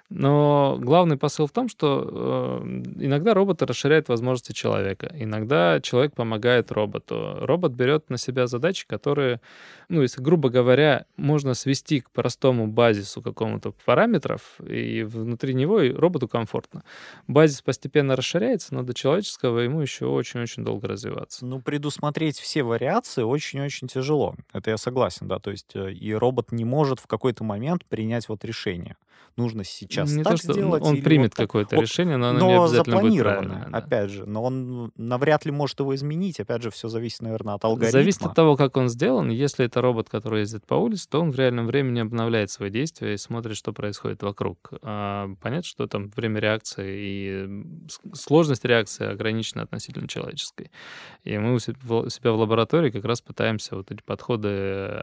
[0.10, 2.68] Но главный посыл в том, что э,
[3.00, 7.36] иногда роботы расширяют возможности человека, иногда человек помогает роботу.
[7.42, 9.42] Робот берет на себя задачи, которые,
[9.90, 15.92] ну, если грубо говоря, можно свести к простому базису какому-то параметров, и внутри него и
[15.92, 16.84] роботу комфортно.
[17.28, 21.46] Базис постепенно расширяется, но до человеческого ему еще очень-очень долго развиваться.
[21.46, 24.36] Ну, предусмотреть все вариации очень-очень тяжело.
[24.54, 25.40] Это я согласен, да.
[25.40, 28.96] То есть э, и робот не может в какой-то момент принять вот решение
[29.38, 30.84] нужно сейчас не так то, что сделать.
[30.84, 33.68] Он примет вот какое-то вот, решение, но оно но не обязательно будет правильное.
[33.70, 33.78] Да.
[33.78, 36.40] Опять же, но он навряд ли может его изменить.
[36.40, 37.92] Опять же, все зависит, наверное, от алгоритма.
[37.92, 39.30] Зависит от того, как он сделан.
[39.30, 43.14] Если это робот, который ездит по улице, то он в реальном времени обновляет свои действия
[43.14, 44.72] и смотрит, что происходит вокруг.
[44.82, 47.66] А понятно, что там время реакции и
[48.14, 50.72] сложность реакции ограничена относительно человеческой.
[51.24, 54.48] И мы у себя в лаборатории как раз пытаемся вот эти подходы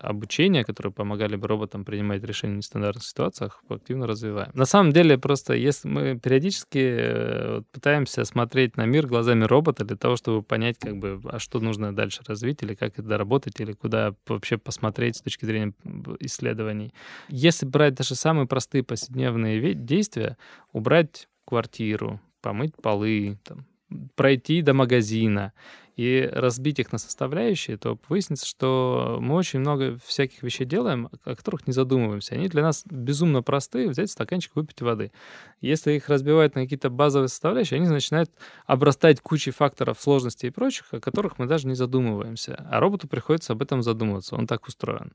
[0.03, 4.51] обучения, которые помогали бы роботам принимать решения в нестандартных ситуациях, активно развивать развиваем.
[4.55, 9.97] На самом деле, просто если мы периодически э, пытаемся смотреть на мир глазами робота для
[9.97, 13.73] того, чтобы понять, как бы, а что нужно дальше развить, или как это доработать, или
[13.73, 15.75] куда вообще посмотреть с точки зрения
[16.21, 16.93] исследований.
[17.29, 20.37] Если брать даже самые простые повседневные действия,
[20.73, 23.67] убрать квартиру, помыть полы, там,
[24.15, 25.53] пройти до магазина,
[25.97, 31.37] и разбить их на составляющие, то выяснится, что мы очень много всяких вещей делаем, о
[31.37, 32.35] которых не задумываемся.
[32.35, 33.89] Они для нас безумно простые.
[33.89, 35.13] Взять стаканчик, выпить воды.
[35.61, 38.31] Если их разбивать на какие-то базовые составляющие, они начинают
[38.67, 42.67] обрастать кучей факторов сложности и прочих, о которых мы даже не задумываемся.
[42.69, 44.35] А роботу приходится об этом задумываться.
[44.35, 45.13] Он так устроен.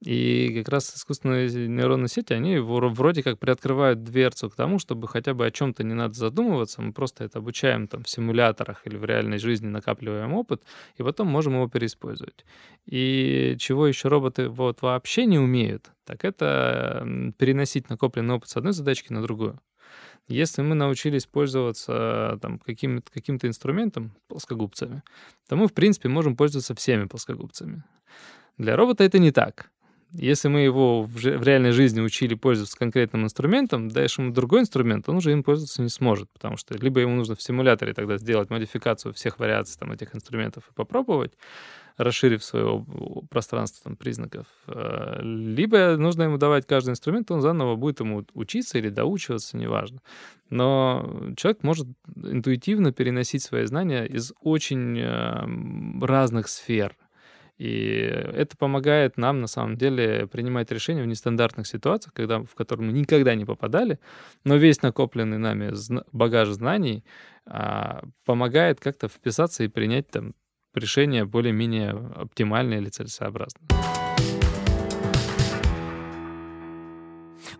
[0.00, 5.34] И как раз искусственные нейронные сети, они вроде как приоткрывают дверцу к тому, чтобы хотя
[5.34, 6.80] бы о чем-то не надо задумываться.
[6.80, 10.62] Мы просто это обучаем там в симуляторах или в реальной жизни накапливаем накапливаем опыт,
[10.96, 12.44] и потом можем его переиспользовать.
[12.86, 17.02] И чего еще роботы вот вообще не умеют, так это
[17.38, 19.60] переносить накопленный опыт с одной задачки на другую.
[20.28, 25.02] Если мы научились пользоваться там, каким-то, каким-то инструментом, плоскогубцами,
[25.48, 27.82] то мы, в принципе, можем пользоваться всеми плоскогубцами.
[28.58, 29.70] Для робота это не так.
[30.12, 35.08] Если мы его в, в реальной жизни учили пользоваться конкретным инструментом, дальше ему другой инструмент,
[35.08, 38.50] он уже им пользоваться не сможет, потому что либо ему нужно в симуляторе тогда сделать
[38.50, 41.32] модификацию всех вариаций там, этих инструментов и попробовать,
[41.96, 42.84] расширив свое
[43.30, 48.78] пространство там, признаков, э, либо нужно ему давать каждый инструмент, он заново будет ему учиться
[48.78, 50.00] или доучиваться, неважно.
[50.50, 51.86] Но человек может
[52.16, 56.96] интуитивно переносить свои знания из очень эм, разных сфер
[57.58, 62.86] и это помогает нам, на самом деле, принимать решения в нестандартных ситуациях, когда, в которые
[62.86, 64.00] мы никогда не попадали,
[64.44, 65.72] но весь накопленный нами
[66.12, 67.04] багаж знаний
[67.46, 70.34] а, помогает как-то вписаться и принять там
[70.74, 73.68] решение более-менее оптимальное или целесообразное.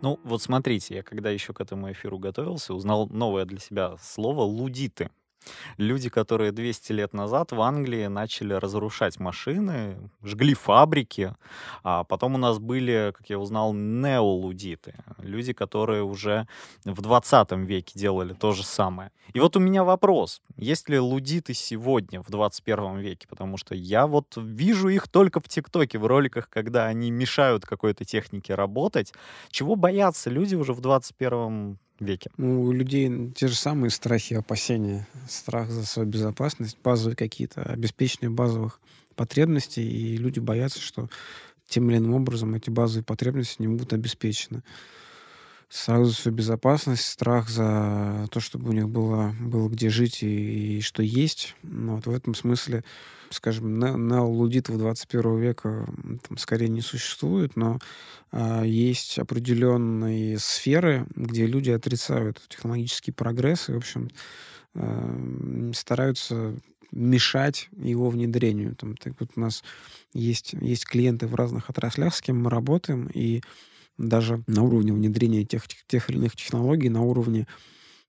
[0.01, 4.43] Ну, вот смотрите, я когда еще к этому эфиру готовился, узнал новое для себя слово
[4.43, 5.09] «лудиты».
[5.77, 11.35] Люди, которые 200 лет назад в Англии начали разрушать машины, жгли фабрики,
[11.83, 14.95] а потом у нас были, как я узнал, неолудиты.
[15.19, 16.47] Люди, которые уже
[16.85, 19.11] в 20 веке делали то же самое.
[19.33, 20.43] И вот у меня вопрос.
[20.57, 23.27] Есть ли лудиты сегодня, в 21 веке?
[23.29, 28.05] Потому что я вот вижу их только в ТикТоке, в роликах, когда они мешают какой-то
[28.05, 29.13] технике работать.
[29.51, 32.31] Чего боятся люди уже в 21 веке?
[32.37, 35.07] Ну, у людей те же самые страхи опасения.
[35.29, 38.81] Страх за свою безопасность, базовые какие-то, обеспечение базовых
[39.15, 41.09] потребностей, и люди боятся, что
[41.69, 44.63] тем или иным образом эти базовые потребности не будут обеспечены.
[45.75, 50.79] Страх за свою безопасность, страх за то, чтобы у них было, было где жить и,
[50.79, 51.57] и что есть.
[51.65, 52.85] Ну, вот в этом смысле
[53.31, 55.87] скажем, неолудитов 21 века
[56.29, 57.79] там, скорее не существует, но
[58.31, 64.11] а, есть определенные сферы, где люди отрицают технологический прогресс и, в общем,
[64.75, 66.55] а, стараются
[66.93, 68.77] мешать его внедрению.
[68.77, 69.65] Там, так вот у нас
[70.13, 73.43] есть, есть клиенты в разных отраслях, с кем мы работаем, и
[73.99, 77.47] даже на уровне внедрения тех, тех или иных технологий, на уровне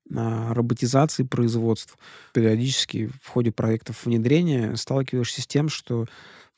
[0.10, 1.98] роботизации производств.
[2.34, 6.06] Периодически в ходе проектов внедрения сталкиваешься с тем, что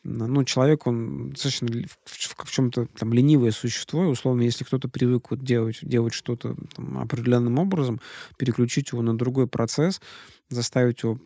[0.03, 1.67] ну, человек, он достаточно
[2.05, 6.55] в, в чем-то там ленивое существо, и, условно, если кто-то привык вот делать, делать что-то
[6.75, 7.99] там, определенным образом,
[8.37, 10.01] переключить его на другой процесс,
[10.49, 11.19] заставить его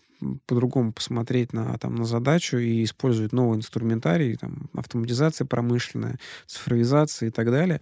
[0.45, 7.31] по-другому посмотреть на, там, на задачу и использовать новый инструментарий, там, автоматизация промышленная, цифровизация и
[7.31, 7.81] так далее.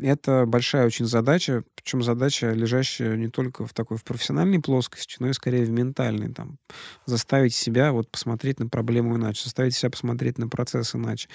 [0.00, 5.28] Это большая очень задача, причем задача, лежащая не только в такой в профессиональной плоскости, но
[5.28, 6.32] и скорее в ментальной.
[6.32, 6.58] Там,
[7.06, 11.28] заставить себя вот посмотреть на проблему иначе, заставить себя посмотреть на процесс иначе.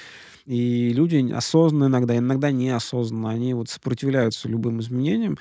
[0.45, 5.37] И люди осознанно иногда, иногда неосознанно, они вот сопротивляются любым изменениям.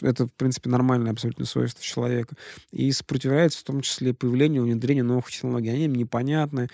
[0.00, 2.36] Это, в принципе, нормальное абсолютно свойство человека.
[2.70, 5.70] И сопротивляются в том числе появлению, внедрению новых технологий.
[5.70, 6.68] Они им непонятны.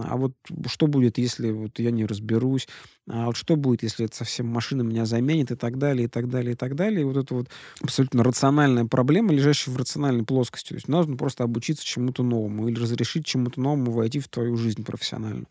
[0.00, 0.32] А вот
[0.66, 2.68] что будет, если вот я не разберусь?
[3.08, 6.28] А вот что будет, если это совсем машина меня заменит и так далее, и так
[6.28, 7.02] далее, и так далее.
[7.02, 7.48] И вот это вот
[7.80, 10.70] абсолютно рациональная проблема, лежащая в рациональной плоскости.
[10.70, 14.84] То есть нужно просто обучиться чему-то новому или разрешить чему-то новому войти в твою жизнь
[14.84, 15.46] профессиональную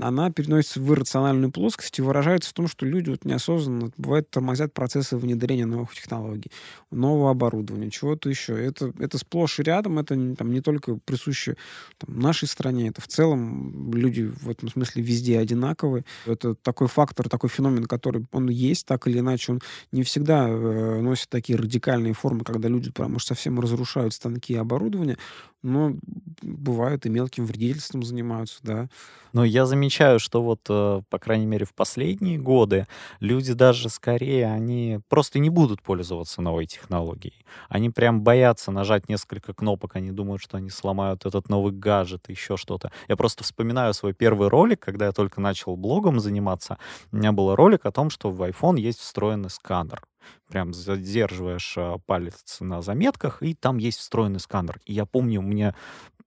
[0.00, 4.72] она переносится в иррациональную плоскость и выражается в том, что люди вот неосознанно, бывает, тормозят
[4.72, 6.50] процессы внедрения новых технологий,
[6.90, 8.54] нового оборудования, чего-то еще.
[8.54, 11.56] Это, это сплошь и рядом, это там, не только присуще
[11.98, 16.04] там, нашей стране, это в целом люди в этом смысле везде одинаковые.
[16.26, 19.60] Это такой фактор, такой феномен, который он есть, так или иначе, он
[19.92, 24.56] не всегда э, носит такие радикальные формы, когда люди прям уж совсем разрушают станки и
[24.56, 25.18] оборудование,
[25.62, 25.94] но
[26.42, 28.88] бывают и мелким вредительством занимаются, да.
[29.32, 32.86] Но я замечаю, что вот, э, по крайней мере, в последние годы
[33.20, 37.44] люди даже скорее, они просто не будут пользоваться новой технологией.
[37.68, 42.56] Они прям боятся нажать несколько кнопок, они думают, что они сломают этот новый гаджет, еще
[42.56, 42.90] что-то.
[43.08, 46.78] Я просто вспоминаю свой первый ролик, когда я только начал блогом заниматься.
[47.12, 50.02] У меня был ролик о том, что в iPhone есть встроенный сканер
[50.48, 54.80] прям задерживаешь а, палец на заметках, и там есть встроенный сканер.
[54.84, 55.74] И я помню, мне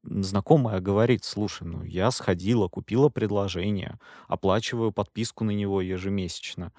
[0.03, 6.71] знакомая говорит, слушай, ну я сходила, купила предложение, оплачиваю подписку на него ежемесячно.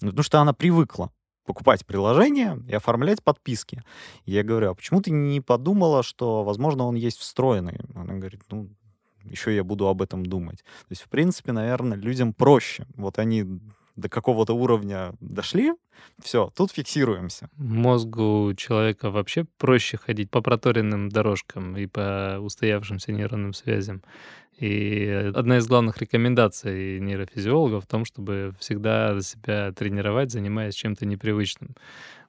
[0.00, 1.10] Ну, потому что она привыкла
[1.46, 3.82] покупать приложение и оформлять подписки.
[4.24, 7.78] Я говорю, а почему ты не подумала, что, возможно, он есть встроенный?
[7.94, 8.68] Она говорит, ну,
[9.24, 10.58] еще я буду об этом думать.
[10.58, 12.86] То есть, в принципе, наверное, людям проще.
[12.96, 13.44] Вот они
[13.96, 15.72] до какого-то уровня дошли,
[16.22, 17.48] все, тут фиксируемся.
[17.56, 24.02] Мозгу человека вообще проще ходить по проторенным дорожкам и по устоявшимся нейронным связям.
[24.58, 31.74] И одна из главных рекомендаций нейрофизиологов в том, чтобы всегда себя тренировать, занимаясь чем-то непривычным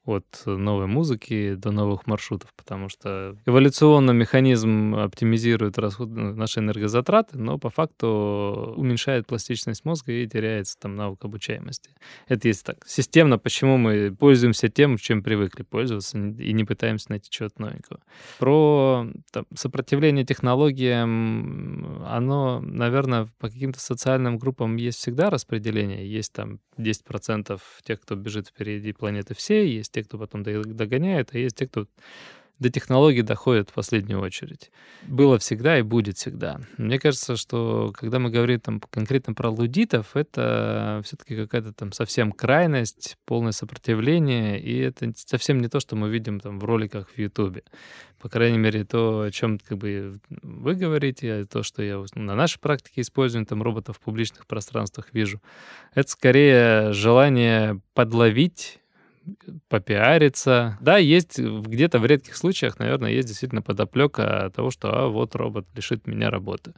[0.07, 7.37] от новой музыки до новых маршрутов, потому что эволюционно механизм оптимизирует расход, ну, наши энергозатраты,
[7.37, 11.91] но по факту уменьшает пластичность мозга и теряется там навык обучаемости.
[12.27, 12.77] Это есть так.
[12.87, 17.99] Системно, почему мы пользуемся тем, чем привыкли пользоваться, и не пытаемся найти чего-то новенького.
[18.39, 26.09] Про там, сопротивление технологиям, оно, наверное, по каким-то социальным группам есть всегда распределение.
[26.09, 31.39] Есть там 10% тех, кто бежит впереди планеты всей, есть те, кто потом догоняет, а
[31.39, 31.87] есть те, кто
[32.59, 34.71] до технологий доходит в последнюю очередь.
[35.03, 36.59] Было всегда и будет всегда.
[36.77, 42.31] Мне кажется, что когда мы говорим там конкретно про лудитов, это все-таки какая-то там совсем
[42.31, 47.17] крайность, полное сопротивление, и это совсем не то, что мы видим там в роликах в
[47.19, 47.63] Ютубе.
[48.19, 52.59] По крайней мере, то, о чем как бы вы говорите, то, что я на нашей
[52.59, 55.39] практике использую там роботов в публичных пространствах вижу,
[55.93, 58.79] это скорее желание подловить
[59.69, 60.77] попиариться.
[60.81, 65.67] Да, есть где-то в редких случаях, наверное, есть действительно подоплека того, что а, вот робот
[65.75, 66.73] лишит меня работы.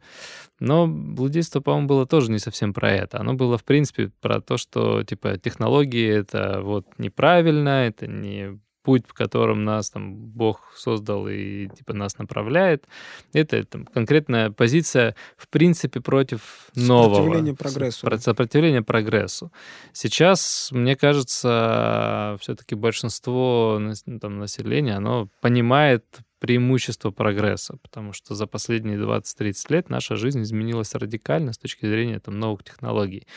[0.60, 3.20] Но блудейство, по-моему, было тоже не совсем про это.
[3.20, 9.04] Оно было, в принципе, про то, что, типа, технологии— это вот неправильно, это не путь,
[9.08, 12.88] в котором нас там Бог создал и типа нас направляет.
[13.34, 17.16] Это там, конкретная позиция, в принципе, против нового.
[17.16, 18.20] Сопротивление прогрессу.
[18.20, 19.52] Сопротивление прогрессу.
[19.94, 26.06] Сейчас, мне кажется, все-таки большинство ну, там, населения, оно понимает
[26.40, 32.20] преимущество прогресса, потому что за последние 20-30 лет наша жизнь изменилась радикально с точки зрения
[32.20, 33.28] там, новых технологий.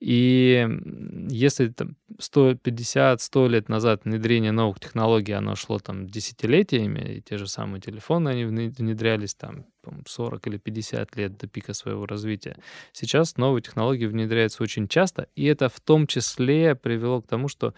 [0.00, 0.66] И
[1.28, 7.48] если там 150-100 лет назад внедрение новых технологий, оно шло там десятилетиями, и те же
[7.48, 9.66] самые телефоны, они внедрялись там
[10.06, 12.56] 40 или 50 лет до пика своего развития.
[12.92, 17.74] Сейчас новые технологии внедряются очень часто, и это в том числе привело к тому, что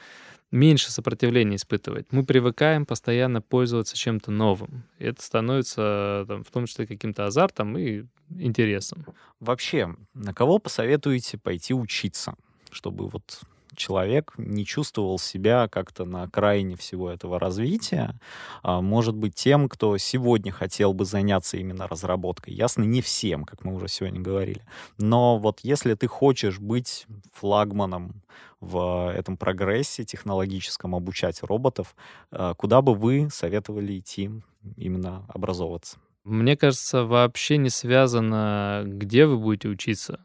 [0.50, 2.06] меньше сопротивления испытывать.
[2.10, 4.84] Мы привыкаем постоянно пользоваться чем-то новым.
[4.98, 9.04] Это становится там, в том числе каким-то азартом и интересом.
[9.38, 12.34] Вообще, на кого посоветуете пойти учиться,
[12.70, 13.40] чтобы вот
[13.74, 18.18] человек не чувствовал себя как-то на окраине всего этого развития.
[18.62, 22.54] А, может быть, тем, кто сегодня хотел бы заняться именно разработкой.
[22.54, 24.62] Ясно, не всем, как мы уже сегодня говорили.
[24.98, 28.22] Но вот если ты хочешь быть флагманом
[28.60, 31.94] в этом прогрессе технологическом, обучать роботов,
[32.30, 34.30] а, куда бы вы советовали идти
[34.76, 35.98] именно образовываться?
[36.24, 40.20] Мне кажется, вообще не связано, где вы будете учиться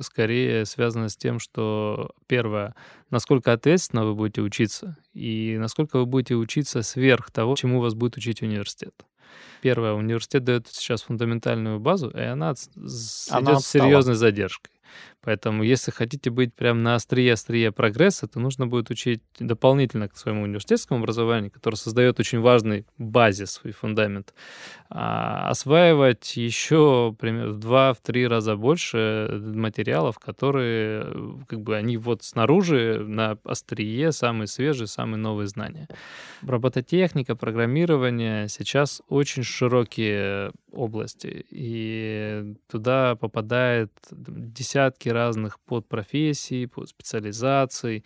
[0.00, 2.74] скорее связано с тем, что первое,
[3.10, 8.16] насколько ответственно вы будете учиться, и насколько вы будете учиться сверх того, чему вас будет
[8.16, 8.94] учить университет.
[9.60, 12.54] Первое, университет дает сейчас фундаментальную базу, и она,
[13.30, 14.72] она идет с серьезной задержкой.
[15.22, 20.42] Поэтому, если хотите быть прямо на острие-острие прогресса, то нужно будет учить дополнительно к своему
[20.42, 24.32] университетскому образованию, которое создает очень важный базис, свой фундамент,
[24.90, 33.04] а, осваивать еще примерно в два-три раза больше материалов, которые как бы они вот снаружи
[33.04, 35.88] на острие самые свежие, самые новые знания.
[36.42, 48.04] Робототехника, программирование сейчас очень широкие области, и туда попадает десятки разных подпрофессий, под специализаций,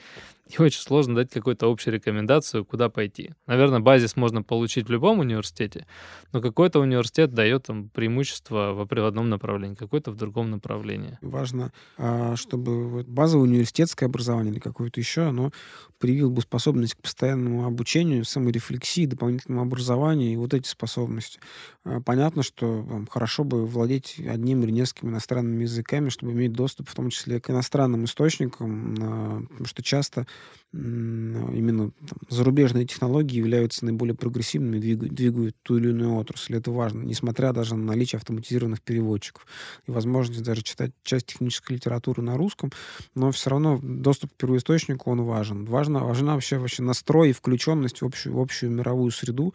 [0.53, 3.35] и очень сложно дать какую-то общую рекомендацию, куда пойти.
[3.47, 5.87] Наверное, базис можно получить в любом университете,
[6.33, 11.19] но какой-то университет дает там преимущество в одном направлении, какой-то в другом направлении.
[11.23, 15.53] Важно, а, чтобы базовое университетское образование или какое-то еще, оно
[15.99, 21.39] привил бы способность к постоянному обучению, саморефлексии, дополнительному образованию и вот эти способности.
[21.85, 26.89] А, понятно, что там, хорошо бы владеть одним или несколькими иностранными языками, чтобы иметь доступ
[26.89, 30.27] в том числе к иностранным источникам, а, потому что часто
[30.73, 36.57] именно там, зарубежные технологии являются наиболее прогрессивными, двигают, двигают ту или иную отрасль.
[36.57, 39.47] Это важно, несмотря даже на наличие автоматизированных переводчиков
[39.87, 42.71] и возможность даже читать часть технической литературы на русском,
[43.15, 45.67] но все равно доступ к первоисточнику, он важен.
[45.67, 49.53] Важно, важна вообще, вообще настрой и включенность в общую, в общую мировую среду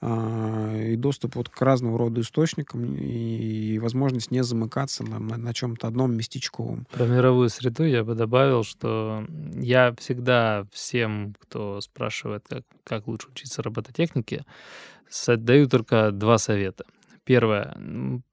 [0.00, 5.36] а, и доступ вот к разного рода источникам и, и возможность не замыкаться на, на,
[5.36, 6.86] на чем-то одном местечковом.
[6.92, 9.26] Про мировую среду я бы добавил, что
[9.56, 10.29] я всегда
[10.72, 14.44] всем, кто спрашивает, как, как лучше учиться робототехнике,
[15.26, 16.84] даю только два совета.
[17.24, 17.76] Первое.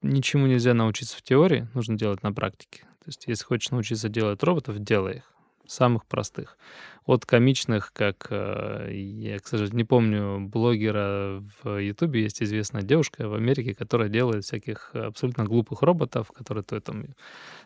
[0.02, 2.82] Ничему нельзя научиться в теории, нужно делать на практике.
[2.82, 5.32] То есть, если хочешь научиться делать роботов, делай их.
[5.68, 6.56] Самых простых.
[7.04, 13.28] От комичных, как, э, я, к сожалению, не помню, блогера в Ютубе есть известная девушка
[13.28, 17.04] в Америке, которая делает всяких абсолютно глупых роботов, которые то там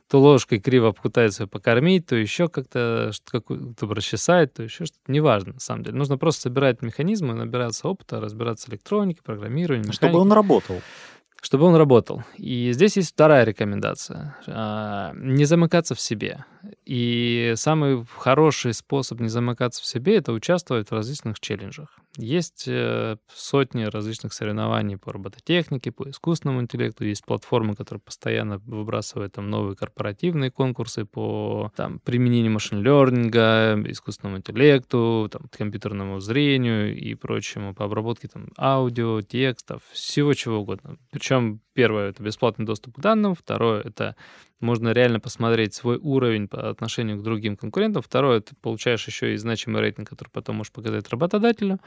[0.08, 5.10] то ложкой криво пытается покормить, то еще как-то то расчесать, то еще что-то.
[5.10, 5.96] Неважно, на самом деле.
[5.96, 10.06] Нужно просто собирать механизмы, набираться опыта, разбираться в электронике, программировании, механике.
[10.06, 10.80] Чтобы он работал
[11.42, 12.22] чтобы он работал.
[12.36, 14.36] И здесь есть вторая рекомендация.
[14.46, 16.44] А, не замыкаться в себе.
[16.84, 21.98] И самый хороший способ не замыкаться в себе— это участвовать в различных челленджах.
[22.18, 27.04] Есть э, сотни различных соревнований по робототехнике, по искусственному интеллекту.
[27.04, 35.30] Есть платформы, которые постоянно выбрасывают там новые корпоративные конкурсы по там, применению машин-лернинга, искусственному интеллекту,
[35.32, 40.98] там, компьютерному зрению и прочему, по обработке там, аудио, текстов, всего чего угодно.
[41.10, 44.16] Причем первое— это бесплатный доступ к данным, второе— это
[44.62, 48.02] можно реально посмотреть свой уровень по отношению к другим конкурентам.
[48.02, 51.78] Второе, ты получаешь еще и значимый рейтинг, который потом можешь показать работодателю,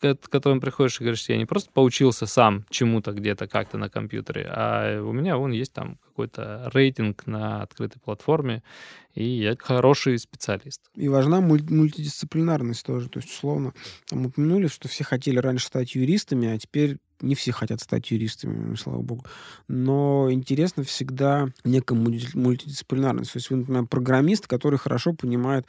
[0.00, 4.46] к которому приходишь и говоришь, я не просто поучился сам чему-то где-то как-то на компьютере,
[4.50, 8.62] а у меня вон есть там какой-то рейтинг на открытой платформе,
[9.14, 10.82] и я хороший специалист.
[10.94, 13.08] И важна муль- мультидисциплинарность тоже.
[13.08, 13.72] То есть, условно,
[14.08, 18.74] там упомянули, что все хотели раньше стать юристами, а теперь не все хотят стать юристами,
[18.76, 19.24] слава богу.
[19.68, 23.32] Но интересно всегда некая мультидисциплинарность.
[23.32, 25.66] То есть, вы, например, программист, который хорошо понимает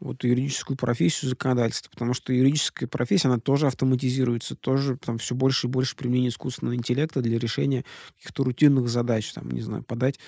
[0.00, 5.66] вот юридическую профессию законодательства, потому что юридическая профессия, она тоже автоматизируется, тоже там все больше
[5.66, 7.84] и больше применения искусственного интеллекта для решения
[8.18, 10.18] каких-то рутинных задач, там, не знаю, подать,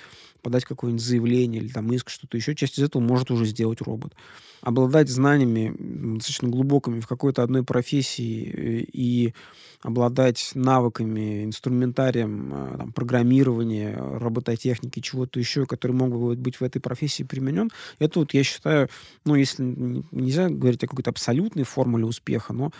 [0.42, 4.14] подать какое-нибудь заявление или там иск, что-то еще, часть из этого может уже сделать робот.
[4.62, 5.74] Обладать знаниями
[6.14, 9.34] достаточно глубокими в какой-то одной профессии э, и
[9.82, 16.80] обладать навыками, инструментарием э, там, программирования, робототехники, чего-то еще, который мог бы быть в этой
[16.80, 18.88] профессии применен, это вот я считаю,
[19.24, 22.72] ну, если нельзя говорить о какой-то абсолютной формуле успеха, но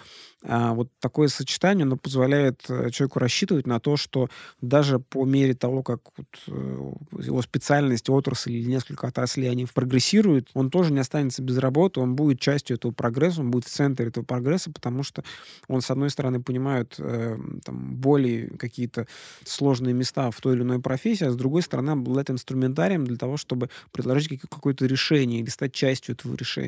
[0.49, 4.29] а, вот такое сочетание, оно позволяет э, человеку рассчитывать на то, что
[4.61, 10.51] даже по мере того, как вот э, его специальность, отрасль или несколько отраслей, они прогрессируют,
[10.55, 14.07] он тоже не останется без работы, он будет частью этого прогресса, он будет в центре
[14.07, 15.25] этого прогресса, потому что
[15.67, 19.09] он, с одной стороны, понимает э, там, более какие-то
[19.45, 23.37] сложные места в той или иной профессии, а с другой стороны, обладает инструментарием для того,
[23.37, 26.66] чтобы предложить какое-то решение или стать частью этого решения.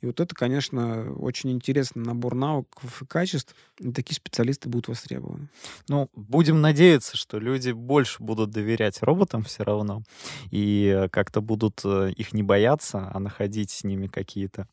[0.00, 5.48] И вот это, конечно, очень интересный набор навыков и качеств, и такие специалисты будут востребованы.
[5.88, 10.02] Ну, будем надеяться, что люди больше будут доверять роботам все равно,
[10.50, 14.68] и как-то будут э, их не бояться, а находить с ними какие-то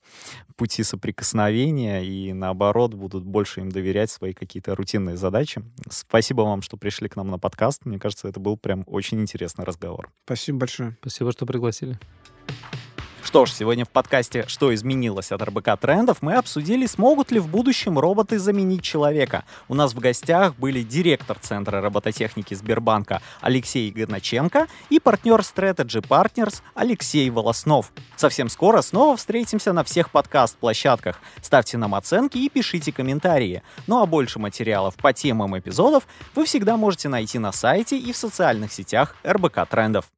[0.55, 5.63] пути соприкосновения, и наоборот, будут больше им доверять свои какие-то рутинные задачи.
[5.89, 7.86] Спасибо вам, что пришли к нам на подкаст.
[7.86, 10.11] Мне кажется, это был прям очень интересный разговор.
[10.26, 10.97] Спасибо большое.
[11.01, 11.99] Спасибо, что пригласили.
[13.24, 17.47] Что ж, сегодня в подкасте «Что изменилось от РБК трендов» мы обсудили, смогут ли в
[17.47, 19.45] будущем роботы заменить человека.
[19.69, 26.61] У нас в гостях были директор Центра робототехники Сбербанка Алексей Горначенко и партнер Strategy Partners
[26.76, 27.93] Алексей Волоснов.
[28.17, 31.17] Совсем скоро снова встретимся на всех подкаст-площадках.
[31.41, 33.63] Ставьте нам оценки и пишите комментарии.
[33.88, 38.17] Ну а больше материалов по темам эпизодов вы всегда можете найти на сайте и в
[38.17, 40.11] социальных сетях РБК трендов.